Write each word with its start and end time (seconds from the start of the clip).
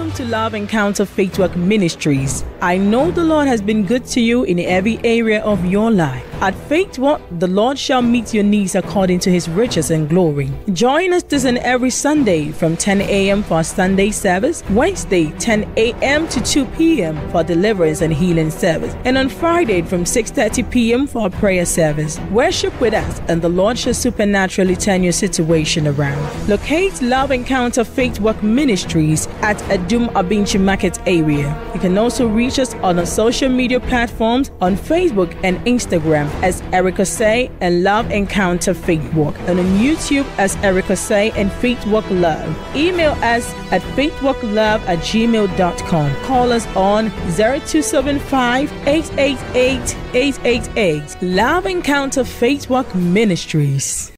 Welcome 0.00 0.16
to 0.16 0.32
Love 0.32 0.54
Encounter 0.54 1.04
Faith 1.04 1.38
Walk 1.38 1.54
Ministries. 1.56 2.42
I 2.62 2.78
know 2.78 3.10
the 3.10 3.22
Lord 3.22 3.46
has 3.48 3.60
been 3.60 3.84
good 3.84 4.06
to 4.06 4.20
you 4.22 4.44
in 4.44 4.58
every 4.58 4.98
area 5.04 5.42
of 5.42 5.66
your 5.66 5.90
life. 5.90 6.26
At 6.40 6.54
Faith 6.54 6.98
Walk, 6.98 7.20
the 7.32 7.46
Lord 7.46 7.78
shall 7.78 8.00
meet 8.00 8.32
your 8.32 8.44
needs 8.44 8.74
according 8.74 9.18
to 9.20 9.30
his 9.30 9.46
riches 9.46 9.90
and 9.90 10.08
glory. 10.08 10.50
Join 10.72 11.12
us 11.12 11.22
this 11.24 11.44
and 11.44 11.58
every 11.58 11.90
Sunday 11.90 12.50
from 12.50 12.78
10 12.78 13.02
a.m. 13.02 13.42
for 13.42 13.62
Sunday 13.62 14.10
service, 14.10 14.62
Wednesday 14.70 15.32
10 15.32 15.70
a.m. 15.76 16.26
to 16.28 16.40
2 16.40 16.64
p.m. 16.64 17.30
for 17.30 17.44
deliverance 17.44 18.00
and 18.00 18.10
healing 18.10 18.50
service, 18.50 18.94
and 19.04 19.18
on 19.18 19.28
Friday 19.28 19.82
from 19.82 20.04
6:30 20.04 20.70
p.m. 20.70 21.06
for 21.06 21.22
our 21.24 21.30
prayer 21.30 21.66
service. 21.66 22.18
Worship 22.30 22.78
with 22.80 22.94
us, 22.94 23.20
and 23.28 23.42
the 23.42 23.50
Lord 23.50 23.78
shall 23.78 23.92
supernaturally 23.92 24.76
turn 24.76 25.02
your 25.02 25.12
situation 25.12 25.86
around. 25.86 26.48
Locate 26.48 27.02
Love 27.02 27.32
Encounter 27.32 27.84
Faith 27.84 28.18
Walk 28.18 28.42
Ministries 28.42 29.28
at 29.42 29.58
Adum 29.90 30.08
Abinchi 30.12 30.60
Market 30.60 31.00
area. 31.04 31.48
You 31.74 31.80
can 31.80 31.98
also 31.98 32.28
reach 32.28 32.60
us 32.60 32.74
on 32.74 33.00
our 33.00 33.06
social 33.06 33.48
media 33.48 33.80
platforms 33.80 34.52
on 34.60 34.76
Facebook 34.76 35.36
and 35.42 35.58
Instagram 35.66 36.28
as 36.44 36.60
Erica 36.72 37.04
Say 37.04 37.50
and 37.60 37.82
Love 37.82 38.08
Encounter 38.12 38.72
Faith 38.72 39.12
Walk, 39.14 39.36
and 39.48 39.58
on 39.58 39.66
YouTube 39.78 40.26
as 40.38 40.54
Erica 40.58 40.94
Say 40.94 41.32
and 41.32 41.50
Faith 41.54 41.84
Walk 41.86 42.08
Love. 42.08 42.56
Email 42.76 43.12
us 43.14 43.52
at 43.72 43.82
faithwalklove 43.96 44.80
at 44.86 44.98
gmail.com. 45.00 46.14
Call 46.22 46.52
us 46.52 46.66
on 46.76 47.10
0275 47.34 48.72
888 48.86 49.96
888. 50.14 51.22
Love 51.22 51.66
Encounter 51.66 52.22
Faith 52.22 52.70
Walk 52.70 52.94
Ministries. 52.94 54.12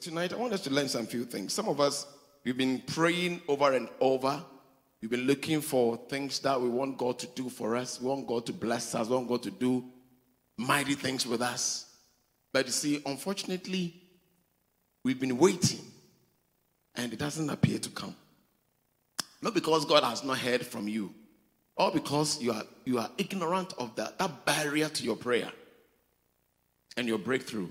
Tonight, 0.00 0.32
I 0.32 0.36
want 0.36 0.54
us 0.54 0.62
to 0.62 0.70
learn 0.70 0.88
some 0.88 1.06
few 1.06 1.26
things. 1.26 1.52
Some 1.52 1.68
of 1.68 1.80
us, 1.80 2.06
we've 2.44 2.56
been 2.56 2.80
praying 2.86 3.42
over 3.46 3.74
and 3.74 3.90
over. 4.00 4.42
We've 5.00 5.10
been 5.10 5.26
looking 5.26 5.60
for 5.60 5.96
things 6.08 6.40
that 6.40 6.60
we 6.60 6.68
want 6.68 6.98
God 6.98 7.18
to 7.20 7.26
do 7.28 7.48
for 7.48 7.76
us. 7.76 8.00
We 8.00 8.08
want 8.08 8.26
God 8.26 8.46
to 8.46 8.52
bless 8.52 8.94
us. 8.94 9.08
We 9.08 9.14
want 9.14 9.28
God 9.28 9.42
to 9.44 9.50
do 9.50 9.84
mighty 10.56 10.94
things 10.94 11.26
with 11.26 11.40
us. 11.40 11.86
But 12.52 12.66
you 12.66 12.72
see, 12.72 13.02
unfortunately, 13.06 13.94
we've 15.04 15.20
been 15.20 15.38
waiting 15.38 15.80
and 16.96 17.12
it 17.12 17.18
doesn't 17.18 17.48
appear 17.48 17.78
to 17.78 17.90
come. 17.90 18.16
Not 19.40 19.54
because 19.54 19.84
God 19.84 20.02
has 20.02 20.24
not 20.24 20.38
heard 20.38 20.66
from 20.66 20.88
you, 20.88 21.14
or 21.76 21.92
because 21.92 22.42
you 22.42 22.52
are, 22.52 22.64
you 22.84 22.98
are 22.98 23.08
ignorant 23.18 23.72
of 23.78 23.94
that, 23.94 24.18
that 24.18 24.44
barrier 24.44 24.88
to 24.88 25.04
your 25.04 25.14
prayer 25.14 25.52
and 26.96 27.06
your 27.06 27.18
breakthrough. 27.18 27.68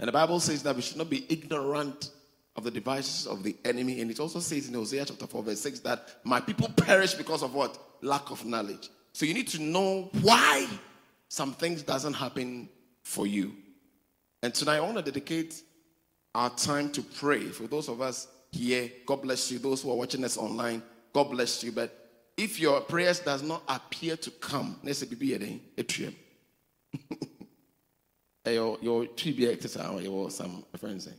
And 0.00 0.08
the 0.08 0.12
Bible 0.12 0.40
says 0.40 0.64
that 0.64 0.74
we 0.74 0.82
should 0.82 0.96
not 0.96 1.08
be 1.08 1.24
ignorant 1.28 2.10
of 2.56 2.64
the 2.64 2.70
devices 2.70 3.26
of 3.26 3.42
the 3.42 3.56
enemy. 3.64 4.00
And 4.00 4.10
it 4.10 4.20
also 4.20 4.40
says 4.40 4.68
in 4.68 4.74
Hosea 4.74 5.06
chapter 5.06 5.26
4, 5.26 5.42
verse 5.42 5.60
6 5.60 5.80
that 5.80 6.06
my 6.24 6.40
people 6.40 6.68
perish 6.68 7.14
because 7.14 7.42
of 7.42 7.54
what? 7.54 7.78
Lack 8.02 8.30
of 8.30 8.44
knowledge. 8.44 8.90
So 9.12 9.26
you 9.26 9.34
need 9.34 9.48
to 9.48 9.62
know 9.62 10.10
why 10.20 10.66
some 11.28 11.52
things 11.52 11.82
doesn't 11.82 12.14
happen 12.14 12.68
for 13.02 13.26
you. 13.26 13.52
And 14.42 14.54
tonight 14.54 14.76
I 14.76 14.80
want 14.80 14.96
to 14.96 15.02
dedicate 15.02 15.62
our 16.34 16.50
time 16.50 16.90
to 16.92 17.02
pray 17.02 17.44
for 17.48 17.64
those 17.64 17.88
of 17.88 18.00
us 18.00 18.28
here. 18.50 18.90
God 19.06 19.22
bless 19.22 19.50
you. 19.50 19.58
Those 19.58 19.82
who 19.82 19.90
are 19.90 19.96
watching 19.96 20.24
us 20.24 20.36
online, 20.36 20.82
God 21.12 21.30
bless 21.30 21.62
you. 21.62 21.72
But 21.72 21.96
if 22.36 22.58
your 22.58 22.80
prayers 22.80 23.20
does 23.20 23.42
not 23.42 23.62
appear 23.68 24.16
to 24.16 24.30
come, 24.30 24.78
let's 24.82 24.98
say 24.98 25.06
be 25.06 25.60
a 25.76 25.82
trium. 25.82 26.16
Your 28.44 28.78
your 28.80 29.06
be 29.06 29.48
exercise 29.48 30.06
or 30.06 30.30
some 30.30 30.64
friends 30.76 31.04
say. 31.04 31.12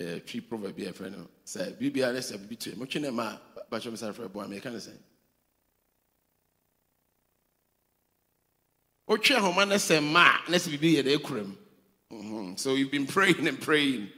A 0.00 0.20
tree 0.20 0.40
proverb 0.40 0.74
be 0.74 0.86
a 0.86 0.92
friend 0.92 1.28
say 1.44 1.74
bibi 1.78 2.00
a 2.00 2.08
let's 2.08 2.32
be 2.32 2.56
to 2.56 2.74
much 2.78 2.96
in 2.96 3.14
ma 3.14 3.36
you 3.82 3.96
say 3.96 4.12
for 4.12 4.28
boy 4.28 4.46
me 4.46 4.58
can 4.58 4.80
say. 4.80 4.92
Otwe 9.08 9.36
homa 9.36 9.66
na 9.66 9.76
say 9.76 10.00
ma 10.00 10.38
na 10.48 10.56
say 10.56 10.70
bibi 10.70 10.88
ye 10.88 11.02
de 11.02 11.18
kuram. 11.18 11.54
Mm-hmm. 12.12 12.54
So 12.56 12.74
you've 12.74 12.90
been 12.90 13.06
praying 13.06 13.46
and 13.46 13.60
praying. 13.60 14.08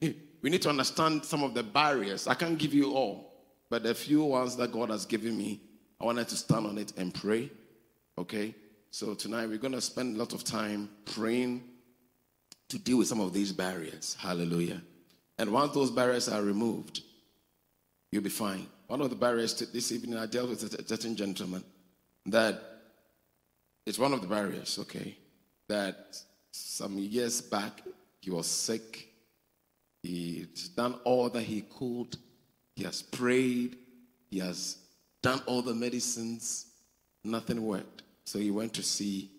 We 0.40 0.50
need 0.50 0.62
to 0.62 0.68
understand 0.68 1.24
some 1.24 1.42
of 1.42 1.54
the 1.54 1.62
barriers. 1.62 2.26
I 2.28 2.34
can't 2.34 2.58
give 2.58 2.72
you 2.72 2.92
all, 2.94 3.32
but 3.70 3.82
the 3.82 3.94
few 3.94 4.22
ones 4.22 4.56
that 4.56 4.70
God 4.70 4.90
has 4.90 5.04
given 5.04 5.36
me, 5.36 5.60
I 6.00 6.04
wanted 6.04 6.28
to 6.28 6.36
stand 6.36 6.66
on 6.66 6.78
it 6.78 6.92
and 6.96 7.12
pray. 7.12 7.50
Okay? 8.16 8.54
So 8.92 9.14
tonight 9.14 9.48
we're 9.48 9.58
going 9.58 9.72
to 9.72 9.80
spend 9.80 10.14
a 10.14 10.18
lot 10.18 10.32
of 10.32 10.44
time 10.44 10.90
praying 11.06 11.64
to 12.68 12.78
deal 12.78 12.98
with 12.98 13.08
some 13.08 13.20
of 13.20 13.32
these 13.32 13.52
barriers. 13.52 14.16
Hallelujah. 14.20 14.80
And 15.38 15.52
once 15.52 15.72
those 15.72 15.90
barriers 15.90 16.28
are 16.28 16.42
removed, 16.42 17.02
you'll 18.10 18.22
be 18.22 18.28
fine. 18.28 18.66
One 18.88 19.00
of 19.00 19.10
the 19.10 19.16
barriers 19.16 19.54
to 19.54 19.66
this 19.66 19.92
evening, 19.92 20.18
I 20.18 20.26
dealt 20.26 20.50
with 20.50 20.62
a 20.74 20.88
certain 20.88 21.14
gentleman 21.14 21.62
that 22.26 22.60
it's 23.86 23.98
one 23.98 24.12
of 24.12 24.20
the 24.20 24.26
barriers, 24.26 24.78
okay, 24.80 25.16
that 25.68 26.18
some 26.50 26.98
years 26.98 27.40
back 27.40 27.82
he 28.20 28.30
was 28.30 28.46
sick. 28.46 29.08
He's 30.02 30.68
done 30.70 30.94
all 31.04 31.28
that 31.30 31.42
he 31.42 31.62
could. 31.62 32.16
He 32.74 32.84
has 32.84 33.02
prayed. 33.02 33.76
He 34.30 34.38
has 34.40 34.78
done 35.22 35.40
all 35.46 35.62
the 35.62 35.74
medicines. 35.74 36.66
Nothing 37.24 37.62
worked. 37.62 38.02
So 38.24 38.38
he 38.38 38.50
went 38.50 38.74
to 38.74 38.82
see, 38.82 39.30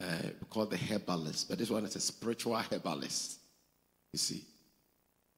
uh, 0.00 0.30
called 0.50 0.70
the 0.70 0.76
herbalist, 0.76 1.48
but 1.48 1.58
this 1.58 1.70
one 1.70 1.84
is 1.84 1.96
a 1.96 2.00
spiritual 2.00 2.56
herbalist. 2.56 3.38
You 4.12 4.18
see, 4.18 4.44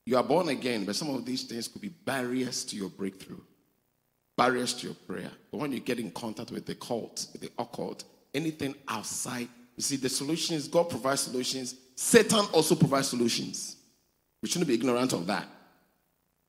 you 0.06 0.16
are 0.16 0.22
born 0.22 0.48
again, 0.48 0.84
but 0.84 0.96
some 0.96 1.10
of 1.10 1.24
these 1.24 1.44
things 1.44 1.68
could 1.68 1.80
be 1.80 1.88
barriers 1.88 2.64
to 2.66 2.76
your 2.76 2.90
breakthrough, 2.90 3.40
barriers 4.36 4.74
to 4.74 4.86
your 4.86 4.94
prayer. 4.94 5.30
But 5.50 5.58
when 5.58 5.72
you 5.72 5.80
get 5.80 5.98
in 5.98 6.10
contact 6.10 6.50
with 6.50 6.66
the 6.66 6.74
cult, 6.74 7.26
the 7.40 7.50
occult, 7.58 8.04
anything 8.34 8.74
outside, 8.88 9.48
you 9.76 9.82
see, 9.82 9.96
the 9.96 10.08
solutions, 10.08 10.68
God 10.68 10.90
provides 10.90 11.22
solutions, 11.22 11.74
Satan 11.96 12.44
also 12.52 12.74
provides 12.74 13.08
solutions. 13.08 13.76
We 14.42 14.48
shouldn't 14.48 14.68
be 14.68 14.74
ignorant 14.74 15.12
of 15.12 15.26
that. 15.26 15.46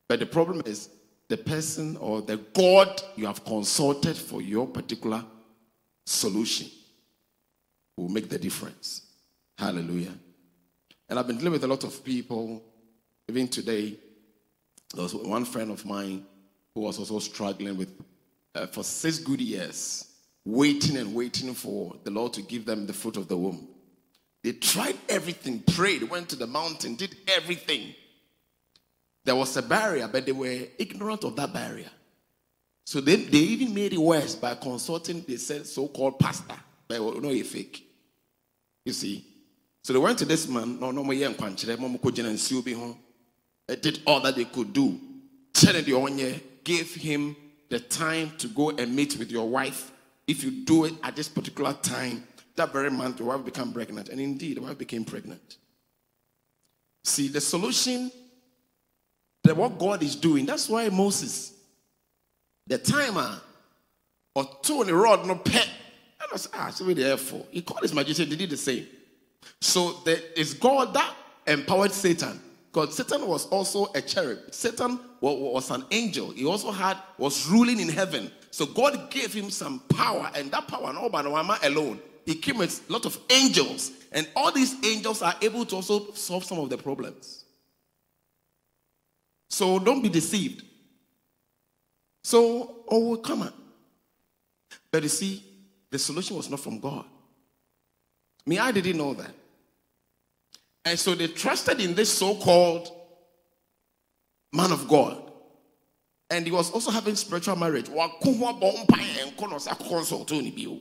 But 0.07 0.19
the 0.19 0.25
problem 0.25 0.61
is 0.65 0.89
the 1.27 1.37
person 1.37 1.97
or 1.97 2.21
the 2.21 2.37
God 2.37 3.01
you 3.15 3.25
have 3.25 3.43
consulted 3.45 4.15
for 4.15 4.41
your 4.41 4.67
particular 4.67 5.23
solution 6.05 6.67
will 7.97 8.09
make 8.09 8.29
the 8.29 8.37
difference. 8.37 9.01
Hallelujah. 9.57 10.13
And 11.09 11.17
I've 11.17 11.27
been 11.27 11.37
dealing 11.37 11.53
with 11.53 11.63
a 11.63 11.67
lot 11.67 11.83
of 11.83 12.03
people, 12.03 12.61
even 13.27 13.47
today. 13.47 13.97
There 14.93 15.03
was 15.03 15.15
one 15.15 15.45
friend 15.45 15.71
of 15.71 15.85
mine 15.85 16.25
who 16.73 16.81
was 16.81 16.99
also 16.99 17.19
struggling 17.19 17.77
with, 17.77 17.89
uh, 18.53 18.67
for 18.67 18.83
six 18.83 19.17
good 19.19 19.41
years, 19.41 20.11
waiting 20.45 20.97
and 20.97 21.13
waiting 21.13 21.53
for 21.53 21.95
the 22.03 22.11
Lord 22.11 22.33
to 22.33 22.41
give 22.41 22.65
them 22.65 22.85
the 22.85 22.93
fruit 22.93 23.17
of 23.17 23.27
the 23.27 23.35
womb. 23.35 23.67
They 24.43 24.51
tried 24.51 24.95
everything, 25.09 25.61
prayed, 25.61 26.03
went 26.03 26.29
to 26.29 26.35
the 26.35 26.45
mountain, 26.45 26.95
did 26.95 27.15
everything. 27.27 27.95
There 29.23 29.35
was 29.35 29.57
a 29.57 29.63
barrier, 29.63 30.07
but 30.07 30.25
they 30.25 30.31
were 30.31 30.67
ignorant 30.77 31.23
of 31.23 31.35
that 31.37 31.51
barrier. 31.51 31.89
So 32.85 33.01
they, 33.01 33.15
they 33.15 33.39
even 33.39 33.73
made 33.73 33.93
it 33.93 33.97
worse 33.97 34.35
by 34.35 34.53
consulting 34.53 35.23
the 35.23 35.37
so-called 35.37 36.19
pastor, 36.19 36.55
but 36.87 36.99
no 36.99 37.29
a 37.31 37.41
fake. 37.41 37.89
You 38.85 38.93
see. 38.93 39.25
So 39.83 39.93
they 39.93 39.99
went 39.99 40.19
to 40.19 40.25
this 40.25 40.47
man, 40.47 40.79
no 40.79 40.91
no 40.91 41.03
more 41.03 41.15
young 41.15 41.33
Did 43.67 44.01
all 44.05 44.19
that 44.21 44.35
they 44.35 44.45
could 44.45 44.73
do. 44.73 44.99
Gave 46.63 46.95
him 46.95 47.35
the 47.69 47.79
time 47.79 48.31
to 48.37 48.47
go 48.47 48.71
and 48.71 48.95
meet 48.95 49.17
with 49.17 49.31
your 49.31 49.47
wife. 49.47 49.91
If 50.27 50.43
you 50.43 50.51
do 50.51 50.85
it 50.85 50.93
at 51.03 51.15
this 51.15 51.27
particular 51.27 51.73
time, 51.73 52.27
that 52.55 52.71
very 52.71 52.89
month 52.89 53.19
your 53.19 53.29
wife 53.29 53.45
became 53.45 53.71
pregnant. 53.71 54.09
And 54.09 54.19
indeed, 54.19 54.57
the 54.57 54.61
wife 54.61 54.77
became 54.77 55.05
pregnant. 55.05 55.57
See, 57.03 57.27
the 57.27 57.41
solution 57.41 58.11
that 59.43 59.55
what 59.55 59.77
God 59.77 60.01
is 60.01 60.15
doing, 60.15 60.45
that's 60.45 60.67
why 60.69 60.89
Moses 60.89 61.55
the 62.67 62.77
timer 62.77 63.39
or 64.33 64.49
two 64.61 64.79
on 64.79 64.87
the 64.87 64.95
rod 64.95 65.25
no 65.25 65.35
pet. 65.35 65.69
I 66.19 66.25
was 66.31 66.49
ah, 66.53 66.69
so 66.69 67.17
for. 67.17 67.45
He 67.51 67.61
called 67.61 67.81
his 67.81 67.93
magician, 67.93 68.29
they 68.29 68.35
did 68.35 68.49
the 68.49 68.57
same. 68.57 68.87
So 69.61 69.99
there 70.03 70.19
is 70.35 70.53
God 70.55 70.93
that 70.93 71.15
empowered 71.45 71.91
Satan. 71.91 72.41
Because 72.75 72.97
Satan 72.97 73.25
was 73.25 73.45
also 73.45 73.89
a 73.95 74.01
cherub. 74.01 74.53
Satan 74.53 74.99
was 75.21 75.71
an 75.71 75.85
angel. 75.91 76.31
He 76.31 76.45
also 76.45 76.71
had 76.71 76.97
was 77.17 77.47
ruling 77.47 77.79
in 77.79 77.87
heaven. 77.87 78.29
So 78.51 78.65
God 78.65 79.09
gave 79.09 79.33
him 79.33 79.49
some 79.49 79.79
power, 79.87 80.29
and 80.35 80.51
that 80.51 80.67
power, 80.67 80.91
no 80.91 81.09
Banawama 81.09 81.65
alone, 81.65 82.01
he 82.25 82.35
came 82.35 82.57
with 82.57 82.83
a 82.89 82.91
lot 82.91 83.05
of 83.05 83.17
angels. 83.29 83.91
And 84.11 84.27
all 84.35 84.51
these 84.51 84.75
angels 84.83 85.21
are 85.21 85.35
able 85.41 85.63
to 85.67 85.77
also 85.77 86.11
solve 86.11 86.43
some 86.43 86.59
of 86.59 86.69
the 86.69 86.77
problems. 86.77 87.45
So 89.49 89.79
don't 89.79 90.01
be 90.01 90.09
deceived. 90.09 90.65
So, 92.25 92.83
oh, 92.89 93.15
come 93.15 93.43
on. 93.43 93.53
But 94.91 95.03
you 95.03 95.09
see, 95.09 95.45
the 95.89 95.97
solution 95.97 96.35
was 96.35 96.49
not 96.49 96.59
from 96.59 96.81
God. 96.81 97.05
Me, 98.45 98.59
I 98.59 98.73
didn't 98.73 98.97
know 98.97 99.13
that. 99.13 99.31
And 100.85 100.99
so 100.99 101.15
they 101.15 101.27
trusted 101.27 101.81
in 101.81 101.95
this 101.95 102.15
so 102.15 102.35
called 102.35 102.89
man 104.53 104.71
of 104.71 104.87
God. 104.87 105.21
And 106.29 106.45
he 106.45 106.51
was 106.51 106.71
also 106.71 106.91
having 106.91 107.15
spiritual 107.15 107.55
marriage. 107.55 107.89
Wako 107.89 108.33
ho 108.33 108.53
abɔ 108.53 108.85
mpaeɛ 108.85 109.35
nkɔ 109.35 109.49
na 109.49 109.55
ɔsɛ 109.55 109.67
akɔ 109.69 109.89
consult 109.89 110.31
ni 110.31 110.51
bio. 110.51 110.79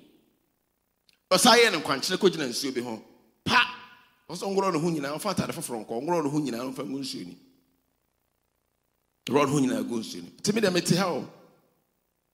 Ɔsa 1.31 1.57
yɛ 1.57 1.73
no 1.73 1.81
nkwankyerɛ 1.81 2.17
kɔgyina 2.17 2.49
nsuo 2.49 2.75
bi 2.75 2.81
ho. 2.81 3.03
Pa! 3.45 3.77
Ɔsɛ 4.29 4.43
ɔngorɔ 4.43 4.73
ne 4.73 4.79
ho 4.79 4.91
nyinaa 4.91 5.19
ɔfa 5.19 5.35
atade 5.35 5.53
foforɔ 5.53 5.87
nkɔ 5.87 6.03
ɔngorɔ 6.03 6.25
ne 6.25 6.31
ho 6.31 6.39
nyinaa 6.39 6.75
ɔmfa 6.75 6.87
ngu 6.87 6.99
nsuo 6.99 7.27
ni. 7.27 7.39
Ɔrɔ 9.27 9.47
ne 9.47 9.53
ho 9.53 9.59
nyinaa 9.59 9.89
gu 9.89 10.01
nsuo 10.01 10.23
ni. 10.23 10.31
Timi 10.43 10.61
dɛ 10.61 10.73
mete 10.73 10.97
ha 10.97 11.09
o. 11.09 11.29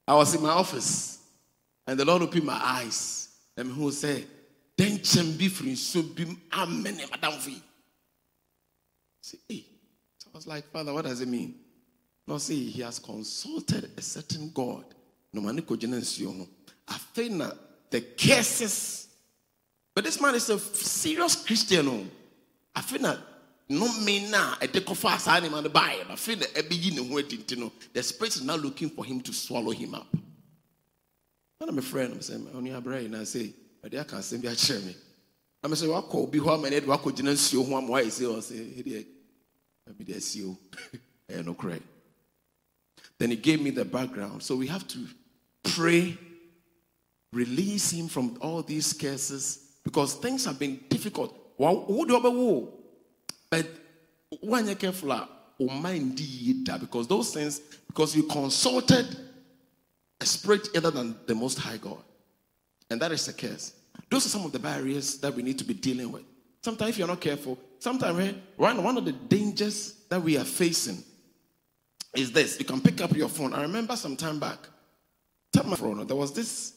I 0.06 0.14
was 0.14 0.34
in 0.34 0.42
my 0.42 0.50
office 0.50 1.18
and 1.86 1.98
the 1.98 2.04
Lord 2.04 2.22
opened 2.22 2.44
my 2.44 2.60
eyes. 2.60 3.28
And 3.56 3.72
Then 4.80 4.98
chambi 5.00 5.50
free 5.50 5.74
so 5.74 6.00
be 6.00 6.24
amen 6.54 7.02
madam 7.10 7.38
fi. 7.38 7.54
See, 9.20 9.38
hey. 9.46 9.66
So 10.16 10.30
I 10.32 10.38
was 10.38 10.46
like, 10.46 10.64
Father, 10.72 10.94
what 10.94 11.04
does 11.04 11.20
it 11.20 11.28
mean? 11.28 11.54
No, 12.26 12.38
see, 12.38 12.70
he 12.70 12.80
has 12.80 12.98
consulted 12.98 13.90
a 13.94 14.00
certain 14.00 14.50
God. 14.54 14.86
No 15.34 15.42
no. 15.42 16.48
I 16.88 16.98
think 17.12 17.38
that 17.38 17.56
the 17.90 18.00
curses. 18.00 19.08
But 19.94 20.04
this 20.04 20.18
man 20.18 20.34
is 20.34 20.48
a 20.48 20.58
serious 20.58 21.44
Christian. 21.44 21.86
Oh. 21.86 22.06
I 22.74 22.80
feel 22.80 23.02
that 23.02 23.18
no 23.68 23.86
me 24.00 24.30
na 24.30 24.54
a 24.62 24.66
take 24.66 24.90
off 24.90 25.04
us 25.04 25.28
animal 25.28 25.60
the 25.60 25.68
buy. 25.68 25.98
I 26.08 26.16
feel 26.16 26.36
that 26.36 26.56
every 26.56 26.76
year 26.76 27.02
the 27.92 28.02
spirit 28.02 28.34
is 28.34 28.42
now 28.42 28.56
looking 28.56 28.88
for 28.88 29.04
him 29.04 29.20
to 29.20 29.32
swallow 29.34 29.72
him 29.72 29.94
up. 29.94 30.06
When 31.58 31.68
I'm 31.68 31.76
a 31.76 31.82
friend, 31.82 32.14
I'm 32.14 32.22
saying, 32.22 32.48
on 32.54 32.64
your 32.64 32.80
brain, 32.80 33.14
I 33.82 33.88
say, 33.88 33.90
but 33.90 34.00
I 34.00 34.04
can't 34.04 34.24
send 34.24 34.42
me 34.42 34.48
a 34.48 34.54
chair 34.54 34.78
me. 34.80 34.94
I'm 35.62 35.74
saying, 35.74 35.92
I'll 35.92 36.02
call 36.02 36.26
be 36.26 36.38
home 36.38 36.64
and 36.64 36.74
Edward 36.74 36.98
could 36.98 37.22
not 37.22 37.36
see 37.36 37.56
who 37.56 37.76
I'm 37.76 37.88
why 37.88 38.00
I 38.00 38.08
say, 38.08 38.24
or 38.24 38.40
say, 38.40 39.04
there's 39.98 40.36
you. 40.36 40.56
I 41.28 41.42
no 41.42 41.54
cry. 41.54 41.80
Then 43.18 43.30
he 43.30 43.36
gave 43.36 43.60
me 43.60 43.70
the 43.70 43.84
background. 43.84 44.42
So 44.42 44.56
we 44.56 44.66
have 44.68 44.86
to 44.88 44.98
pray, 45.62 46.16
release 47.32 47.90
him 47.90 48.08
from 48.08 48.38
all 48.40 48.62
these 48.62 48.92
cases 48.92 49.76
because 49.84 50.14
things 50.14 50.44
have 50.46 50.58
been 50.58 50.80
difficult. 50.88 51.36
But 51.58 51.90
when 54.40 54.66
you're 54.66 54.74
careful, 54.76 55.28
mind 55.58 56.20
because 56.80 57.06
those 57.06 57.34
things, 57.34 57.60
because 57.86 58.16
you 58.16 58.22
consulted 58.22 59.06
a 60.20 60.26
spirit 60.26 60.68
other 60.74 60.90
than 60.90 61.16
the 61.26 61.34
Most 61.34 61.58
High 61.58 61.76
God. 61.76 62.02
And 62.90 63.00
that 63.00 63.12
is 63.12 63.24
the 63.26 63.32
case. 63.32 63.72
Those 64.10 64.26
are 64.26 64.30
some 64.30 64.44
of 64.44 64.52
the 64.52 64.58
barriers 64.58 65.18
that 65.18 65.34
we 65.34 65.42
need 65.42 65.58
to 65.58 65.64
be 65.64 65.74
dealing 65.74 66.10
with. 66.10 66.24
Sometimes, 66.62 66.90
if 66.90 66.98
you're 66.98 67.08
not 67.08 67.20
careful, 67.20 67.56
sometimes 67.78 68.18
eh, 68.18 68.32
one, 68.56 68.82
one 68.82 68.98
of 68.98 69.04
the 69.04 69.12
dangers 69.12 69.94
that 70.08 70.20
we 70.20 70.36
are 70.36 70.44
facing 70.44 71.02
is 72.14 72.32
this. 72.32 72.58
You 72.58 72.64
can 72.64 72.80
pick 72.80 73.00
up 73.00 73.14
your 73.16 73.28
phone. 73.28 73.54
I 73.54 73.62
remember 73.62 73.96
some 73.96 74.16
time 74.16 74.40
back, 74.40 74.58
there 75.52 76.16
was 76.16 76.32
this 76.32 76.74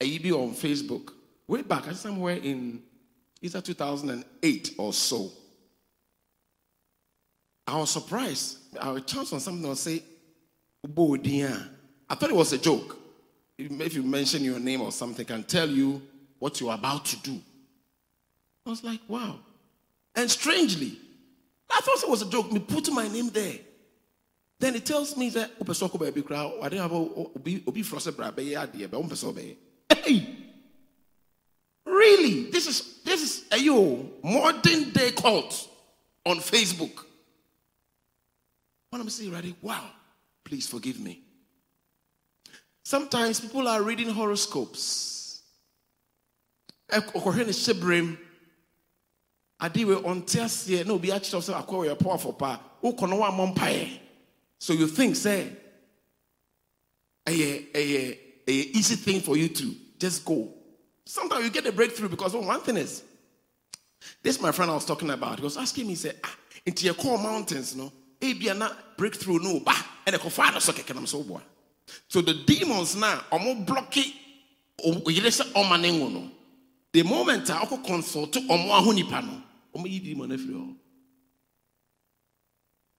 AEB 0.00 0.32
on 0.32 0.52
Facebook, 0.54 1.12
way 1.46 1.62
back, 1.62 1.84
somewhere 1.92 2.36
in 2.36 2.82
either 3.40 3.60
2008 3.60 4.74
or 4.78 4.92
so. 4.92 5.30
I 7.66 7.78
was 7.78 7.90
surprised. 7.90 8.58
I 8.80 8.92
would 8.92 9.06
chance 9.06 9.32
on 9.32 9.40
something 9.40 9.66
would 9.66 9.78
say, 9.78 10.02
I 10.84 12.14
thought 12.14 12.30
it 12.30 12.36
was 12.36 12.52
a 12.52 12.58
joke. 12.58 13.05
If 13.58 13.94
you 13.94 14.02
mention 14.02 14.44
your 14.44 14.58
name 14.58 14.82
or 14.82 14.92
something, 14.92 15.24
can 15.24 15.42
tell 15.44 15.68
you 15.68 16.02
what 16.38 16.60
you're 16.60 16.74
about 16.74 17.06
to 17.06 17.16
do. 17.20 17.40
I 18.66 18.70
was 18.70 18.84
like, 18.84 19.00
wow. 19.08 19.38
And 20.14 20.30
strangely, 20.30 20.98
I 21.70 21.80
thought 21.80 22.02
it 22.02 22.08
was 22.08 22.22
a 22.22 22.28
joke. 22.28 22.52
Me 22.52 22.58
put 22.58 22.90
my 22.92 23.08
name 23.08 23.30
there. 23.30 23.58
Then 24.58 24.74
it 24.74 24.86
tells 24.86 25.16
me 25.16 25.30
that 25.30 25.50
baby 25.98 26.22
crowd, 26.22 26.54
I 26.62 26.68
didn't 26.68 26.82
have 26.82 26.92
obi 26.92 27.62
idea, 28.56 28.88
but 28.88 28.98
Hey! 29.88 30.36
Really? 31.84 32.50
This 32.50 32.66
is 32.66 33.00
this 33.04 33.22
is 33.22 33.44
a 33.52 33.58
yo 33.58 34.10
modern 34.22 34.90
day 34.90 35.12
cult 35.12 35.68
on 36.24 36.38
Facebook. 36.38 37.04
When 38.90 39.00
I'm 39.00 39.10
saying, 39.10 39.32
ready, 39.32 39.54
wow, 39.60 39.84
please 40.44 40.66
forgive 40.66 41.00
me. 41.00 41.25
Sometimes 42.86 43.40
people 43.40 43.66
are 43.66 43.82
reading 43.82 44.10
horoscopes. 44.10 45.42
Ɔkɔhwɛ 46.88 47.38
ne 47.38 47.52
hyɛbrɛm 47.52 48.18
adewe 49.60 50.00
ɔnte 50.04 50.38
aseɛ 50.44 50.86
na 50.86 50.92
obi 50.92 51.08
akyerɛ 51.08 51.42
sɛ 51.42 51.66
akɔ 51.66 51.88
yɛ 51.88 51.98
powerful 51.98 52.32
pa 52.34 52.60
wokɔ 52.80 53.10
no 53.10 53.16
woammɔ 53.16 53.98
so 54.60 54.72
you 54.72 54.86
think 54.86 55.16
say 55.16 55.50
a, 57.26 57.66
a, 57.74 58.18
a 58.46 58.52
easy 58.52 58.94
thing 58.94 59.20
for 59.20 59.36
you 59.36 59.48
to 59.48 59.74
just 59.98 60.24
go. 60.24 60.54
Sometimes 61.04 61.44
you 61.44 61.50
get 61.50 61.66
a 61.66 61.72
breakthrough 61.72 62.08
because 62.08 62.34
one 62.34 62.60
thing 62.60 62.76
is 62.76 63.02
this 64.22 64.40
my 64.40 64.52
friend 64.52 64.70
I 64.70 64.74
was 64.74 64.84
talking 64.84 65.10
about 65.10 65.40
he 65.40 65.44
was 65.44 65.56
asking 65.56 65.88
me 65.88 65.96
say 65.96 66.12
ah 66.22 66.36
into 66.64 66.84
your 66.84 66.94
core 66.94 67.18
mountains 67.18 67.74
no? 67.74 67.92
Ebia 68.20 68.56
na 68.56 68.70
breakthrough 68.96 69.40
no 69.40 69.58
ba. 69.58 69.74
The 70.04 70.18
kɔfa 70.18 70.60
so 70.60 70.72
kɛkɛ 70.72 70.94
nam 70.94 71.06
so 71.08 71.24
boa 71.24 71.42
so 72.08 72.20
the 72.20 72.34
demons 72.34 72.96
now 72.96 73.22
ɔmo 73.32 73.66
blocky 73.66 74.14
oyere 74.84 75.30
sɛ 75.30 75.52
ɔma 75.52 75.80
ne 75.80 75.90
no. 75.98 76.30
The 76.92 77.02
moment 77.02 77.48
a 77.50 77.54
ɔkɔ 77.54 77.84
consult 77.84 78.32
ɔmo 78.32 78.70
aho 78.70 78.92
nipa 78.92 79.20
no 79.22 79.42
ɔmo 79.74 79.90
yi 79.90 79.98
demon 80.00 80.30
afiri 80.30 80.76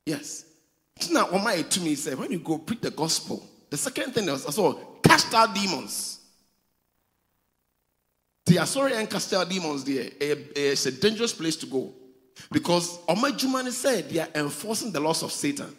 yes. 0.06 0.46
Tina 1.00 1.26
ɔmo 1.26 1.44
ayɛ 1.46 1.70
tumi 1.70 1.94
sɛ 1.94 2.16
when 2.16 2.32
you 2.32 2.40
go 2.40 2.58
preach 2.58 2.82
the 2.82 2.92
gospel 2.92 3.48
the 3.70 3.78
second 3.78 4.14
thing 4.14 4.30
is 4.30 4.46
also 4.46 4.74
cast 5.04 5.34
out 5.34 5.54
demons. 5.54 6.20
The 8.46 8.56
asɔre 8.56 8.94
and 8.94 9.10
cast 9.10 9.34
out 9.34 9.50
demons 9.50 9.84
there 9.84 10.10
it's 10.20 10.86
a 10.86 10.92
dangerous 10.92 11.34
place 11.34 11.56
to 11.58 11.66
go. 11.66 11.94
Because 12.52 13.00
adwuma 13.08 13.70
said 13.72 14.10
they 14.10 14.20
are 14.20 14.30
enforcing 14.36 14.92
the 14.92 15.00
laws 15.00 15.24
of 15.24 15.32
satan. 15.32 15.76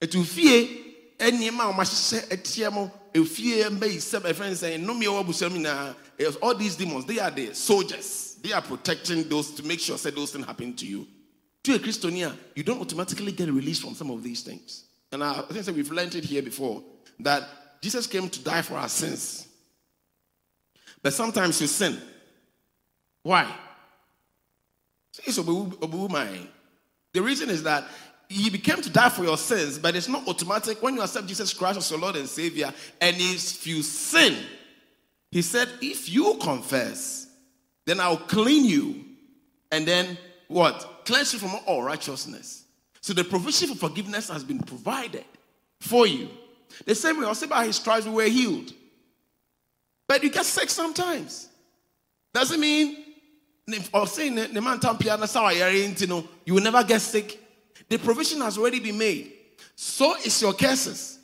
It 0.00 0.14
will 0.14 0.24
fie 0.24 0.85
nneɛma 1.18 1.70
a 1.70 1.72
wɔahyehyɛ 1.72 2.32
atia 2.32 2.70
mu 2.70 2.88
efie 3.14 3.64
mbɛyi 3.70 3.96
sɛm 3.96 4.22
ɛfɛn 4.22 4.52
sɛn 4.52 4.84
nnome 4.84 5.02
a 5.02 5.08
wɔabusam 5.24 5.52
nyinaa 5.52 5.94
all 6.42 6.54
these 6.54 6.76
demons. 6.76 7.04
They 7.04 7.18
are 7.18 7.30
the 7.30 7.54
soldiers. 7.54 8.36
They 8.42 8.52
are 8.52 8.62
protecting 8.62 9.28
those 9.28 9.50
to 9.52 9.62
make 9.62 9.80
sure 9.80 9.96
those 9.96 10.32
things 10.32 10.46
happen 10.46 10.74
to 10.76 10.86
you. 10.86 11.06
To 11.64 11.74
a 11.74 11.78
christiania 11.78 12.34
you 12.54 12.62
don't 12.62 12.80
automatically 12.80 13.32
get 13.32 13.50
released 13.50 13.82
from 13.82 13.94
some 13.94 14.10
of 14.10 14.22
these 14.22 14.42
things. 14.42 14.84
And 15.12 15.22
i 15.22 15.42
think 15.50 15.76
we've 15.76 15.90
learned 15.90 16.14
it 16.14 16.24
here 16.24 16.42
before 16.42 16.82
that 17.20 17.82
jesus 17.82 18.06
came 18.06 18.28
to 18.28 18.40
die 18.42 18.62
for 18.62 18.74
our 18.74 18.88
sins. 18.88 19.46
But 21.02 21.12
sometimes 21.12 21.60
you 21.60 21.66
sin. 21.66 22.00
Why? 23.22 23.52
The 27.12 27.22
reason 27.22 27.48
is 27.48 27.62
that 27.62 27.84
he 28.28 28.50
became 28.50 28.82
to 28.82 28.90
die 28.90 29.08
for 29.08 29.24
your 29.24 29.38
sins, 29.38 29.78
but 29.78 29.94
it's 29.94 30.08
not 30.08 30.26
automatic 30.26 30.82
when 30.82 30.94
you 30.96 31.02
accept 31.02 31.26
Jesus 31.26 31.52
Christ 31.52 31.78
as 31.78 31.90
your 31.90 32.00
Lord 32.00 32.16
and 32.16 32.28
Savior. 32.28 32.72
And 33.00 33.16
if 33.18 33.66
you 33.66 33.82
sin, 33.82 34.36
he 35.30 35.42
said, 35.42 35.68
if 35.80 36.10
you 36.10 36.36
confess, 36.40 37.28
then 37.84 38.00
I'll 38.00 38.16
clean 38.16 38.64
you. 38.64 39.04
And 39.70 39.86
then 39.86 40.18
what? 40.48 41.04
Cleanse 41.04 41.32
you 41.32 41.38
from 41.38 41.54
all 41.66 41.82
righteousness. 41.82 42.64
So 43.00 43.12
the 43.12 43.24
provision 43.24 43.68
for 43.68 43.88
forgiveness 43.88 44.28
has 44.28 44.42
been 44.42 44.58
provided 44.58 45.24
for 45.80 46.06
you. 46.06 46.28
The 46.84 46.94
same 46.94 47.20
way, 47.20 47.26
also 47.26 47.46
by 47.46 47.66
his 47.66 47.76
stripes 47.76 48.06
we 48.06 48.12
were 48.12 48.24
healed. 48.24 48.72
But 50.08 50.22
you 50.22 50.30
get 50.30 50.44
sick 50.44 50.70
sometimes. 50.70 51.48
Doesn't 52.34 52.60
mean 52.60 53.04
or 53.92 54.06
saying 54.06 54.34
the 54.34 54.60
man 54.60 54.80
you 56.00 56.06
know, 56.06 56.28
you 56.44 56.54
will 56.54 56.62
never 56.62 56.84
get 56.84 57.00
sick 57.00 57.40
the 57.88 57.98
provision 57.98 58.40
has 58.40 58.58
already 58.58 58.80
been 58.80 58.98
made. 58.98 59.32
So 59.74 60.16
is 60.16 60.40
your 60.40 60.52
curses. 60.54 61.18